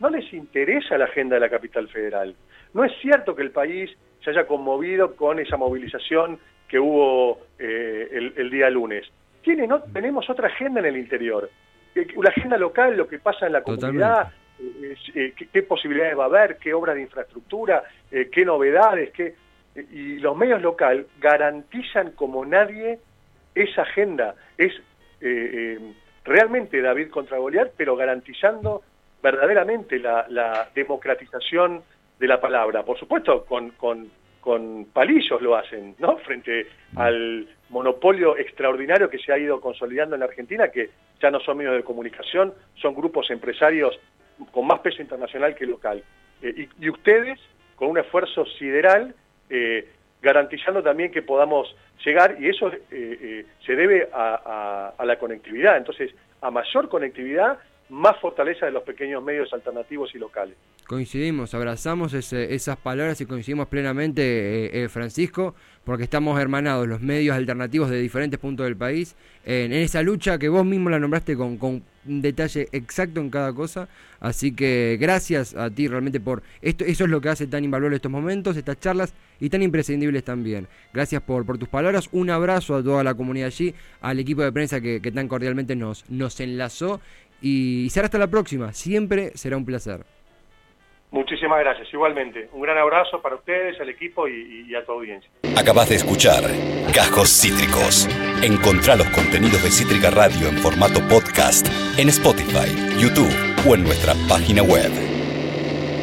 No, 0.00 0.10
les 0.10 0.32
interesa 0.32 0.96
la 0.96 1.04
agenda 1.04 1.34
de 1.34 1.40
la 1.40 1.50
Capital 1.50 1.88
Federal. 1.88 2.34
No 2.72 2.84
es 2.84 2.92
cierto 3.00 3.34
que 3.34 3.42
el 3.42 3.50
país 3.50 3.90
se 4.22 4.30
haya 4.30 4.46
conmovido 4.46 5.14
con 5.16 5.38
esa 5.38 5.56
movilización 5.56 6.38
que 6.68 6.78
hubo 6.78 7.40
eh, 7.58 8.32
el 8.36 8.50
día 8.50 8.70
lunes 8.70 9.06
no, 9.66 9.80
tenemos 9.92 10.28
otra 10.28 10.48
agenda 10.48 10.80
en 10.80 10.86
el 10.86 10.96
interior. 10.96 11.50
La 11.94 12.30
agenda 12.30 12.56
local, 12.56 12.96
lo 12.96 13.06
que 13.06 13.18
pasa 13.18 13.46
en 13.46 13.52
la 13.52 13.62
comunidad, 13.62 14.28
eh, 14.28 14.32
eh, 14.58 15.34
qué, 15.52 15.62
posibilidades 15.62 16.18
va 16.18 16.24
a 16.24 16.26
haber, 16.26 16.58
qué 16.58 16.72
obras 16.74 16.96
de 16.96 17.02
infraestructura, 17.02 17.82
eh, 18.10 18.28
qué 18.30 18.44
novedades, 18.44 19.10
qué... 19.12 19.34
y 19.74 20.18
los 20.18 20.36
medios 20.36 20.62
local 20.62 21.06
garantizan 21.20 22.12
como 22.12 22.44
nadie 22.44 22.98
esa 23.54 23.82
agenda. 23.82 24.34
Es 24.58 24.72
realmente 26.24 26.82
David 26.82 27.08
contra 27.08 27.38
Goliat, 27.38 27.72
pero 27.76 27.96
garantizando 27.96 28.82
verdaderamente 29.22 29.98
la, 29.98 30.68
democratización 30.74 31.82
de 32.18 32.26
la 32.26 32.40
palabra. 32.40 32.82
Por 32.82 32.98
supuesto, 32.98 33.44
con, 33.46 33.70
con 34.44 34.84
palillos 34.92 35.40
lo 35.40 35.56
hacen, 35.56 35.96
¿no? 35.98 36.18
Frente 36.18 36.66
al 36.96 37.48
monopolio 37.70 38.36
extraordinario 38.36 39.08
que 39.08 39.18
se 39.18 39.32
ha 39.32 39.38
ido 39.38 39.60
consolidando 39.60 40.14
en 40.14 40.20
la 40.20 40.26
Argentina, 40.26 40.68
que 40.68 40.90
ya 41.20 41.30
no 41.30 41.40
son 41.40 41.56
medios 41.56 41.74
de 41.74 41.82
comunicación, 41.82 42.52
son 42.74 42.94
grupos 42.94 43.30
empresarios 43.30 43.98
con 44.50 44.66
más 44.66 44.80
peso 44.80 45.02
internacional 45.02 45.54
que 45.54 45.66
local. 45.66 46.02
Eh, 46.42 46.68
y, 46.80 46.88
ustedes, 46.88 47.38
con 47.76 47.88
un 47.88 47.98
esfuerzo 47.98 48.44
sideral, 48.58 49.14
eh, 49.50 49.88
garantizando 50.22 50.82
también 50.82 51.10
que 51.10 51.22
podamos 51.22 51.74
llegar, 52.04 52.36
y 52.40 52.48
eso 52.48 52.70
eh, 52.90 53.46
se 53.64 53.76
debe 53.76 54.08
a, 54.12 54.94
la 55.04 55.18
conectividad. 55.18 55.76
Entonces, 55.76 56.14
a 56.40 56.50
mayor 56.50 56.88
conectividad, 56.88 57.58
más 57.88 58.18
fortaleza 58.20 58.66
de 58.66 58.72
los 58.72 58.82
pequeños 58.82 59.22
medios 59.22 59.52
alternativos 59.52 60.14
y 60.14 60.18
locales. 60.18 60.56
Coincidimos, 60.86 61.54
abrazamos 61.54 62.12
esas 62.14 62.76
palabras 62.76 63.20
y 63.20 63.26
coincidimos 63.26 63.68
plenamente, 63.68 64.86
Francisco 64.88 65.54
porque 65.84 66.04
estamos 66.04 66.40
hermanados 66.40 66.88
los 66.88 67.00
medios 67.00 67.36
alternativos 67.36 67.90
de 67.90 68.00
diferentes 68.00 68.40
puntos 68.40 68.64
del 68.64 68.76
país 68.76 69.14
en, 69.44 69.72
esa 69.72 70.02
lucha 70.02 70.38
que 70.38 70.48
vos 70.48 70.64
mismo 70.64 70.88
la 70.90 70.98
nombraste 70.98 71.36
con, 71.36 71.58
con, 71.58 71.82
un 72.06 72.20
detalle 72.20 72.68
exacto 72.72 73.20
en 73.20 73.30
cada 73.30 73.54
cosa. 73.54 73.88
Así 74.20 74.52
que 74.52 74.98
gracias 75.00 75.54
a 75.54 75.70
ti 75.70 75.88
realmente 75.88 76.20
por 76.20 76.42
esto. 76.60 76.84
Eso 76.84 77.04
es 77.04 77.10
lo 77.10 77.20
que 77.20 77.30
hace 77.30 77.46
tan 77.46 77.64
invaluable 77.64 77.96
estos 77.96 78.12
momentos, 78.12 78.58
estas 78.58 78.78
charlas 78.78 79.14
y 79.40 79.48
tan 79.48 79.62
imprescindibles 79.62 80.22
también. 80.22 80.68
Gracias 80.92 81.22
por, 81.22 81.46
por 81.46 81.56
tus 81.56 81.68
palabras. 81.68 82.08
Un 82.12 82.28
abrazo 82.28 82.76
a 82.76 82.82
toda 82.82 83.02
la 83.04 83.14
comunidad 83.14 83.46
allí, 83.46 83.74
al 84.02 84.18
equipo 84.18 84.42
de 84.42 84.52
prensa 84.52 84.82
que, 84.82 85.00
que 85.00 85.12
tan 85.12 85.28
cordialmente 85.28 85.76
nos, 85.76 86.08
nos 86.10 86.38
enlazó. 86.40 87.00
Y 87.44 87.90
será 87.90 88.06
hasta 88.06 88.16
la 88.16 88.28
próxima. 88.28 88.72
Siempre 88.72 89.32
será 89.34 89.58
un 89.58 89.66
placer. 89.66 90.00
Muchísimas 91.10 91.60
gracias, 91.60 91.92
igualmente. 91.92 92.48
Un 92.54 92.62
gran 92.62 92.78
abrazo 92.78 93.20
para 93.20 93.36
ustedes, 93.36 93.78
al 93.80 93.90
equipo 93.90 94.26
y, 94.26 94.74
a 94.74 94.82
tu 94.82 94.92
audiencia. 94.92 95.30
Acabas 95.54 95.90
de 95.90 95.96
escuchar 95.96 96.42
Cajos 96.94 97.28
Cítricos. 97.28 98.08
Encontrá 98.42 98.96
los 98.96 99.08
contenidos 99.10 99.62
de 99.62 99.70
Cítrica 99.70 100.10
Radio 100.10 100.48
en 100.48 100.56
formato 100.56 101.06
podcast 101.06 101.68
en 101.98 102.08
Spotify, 102.08 102.98
YouTube 102.98 103.30
o 103.68 103.74
en 103.74 103.84
nuestra 103.84 104.14
página 104.26 104.62
web. 104.62 105.13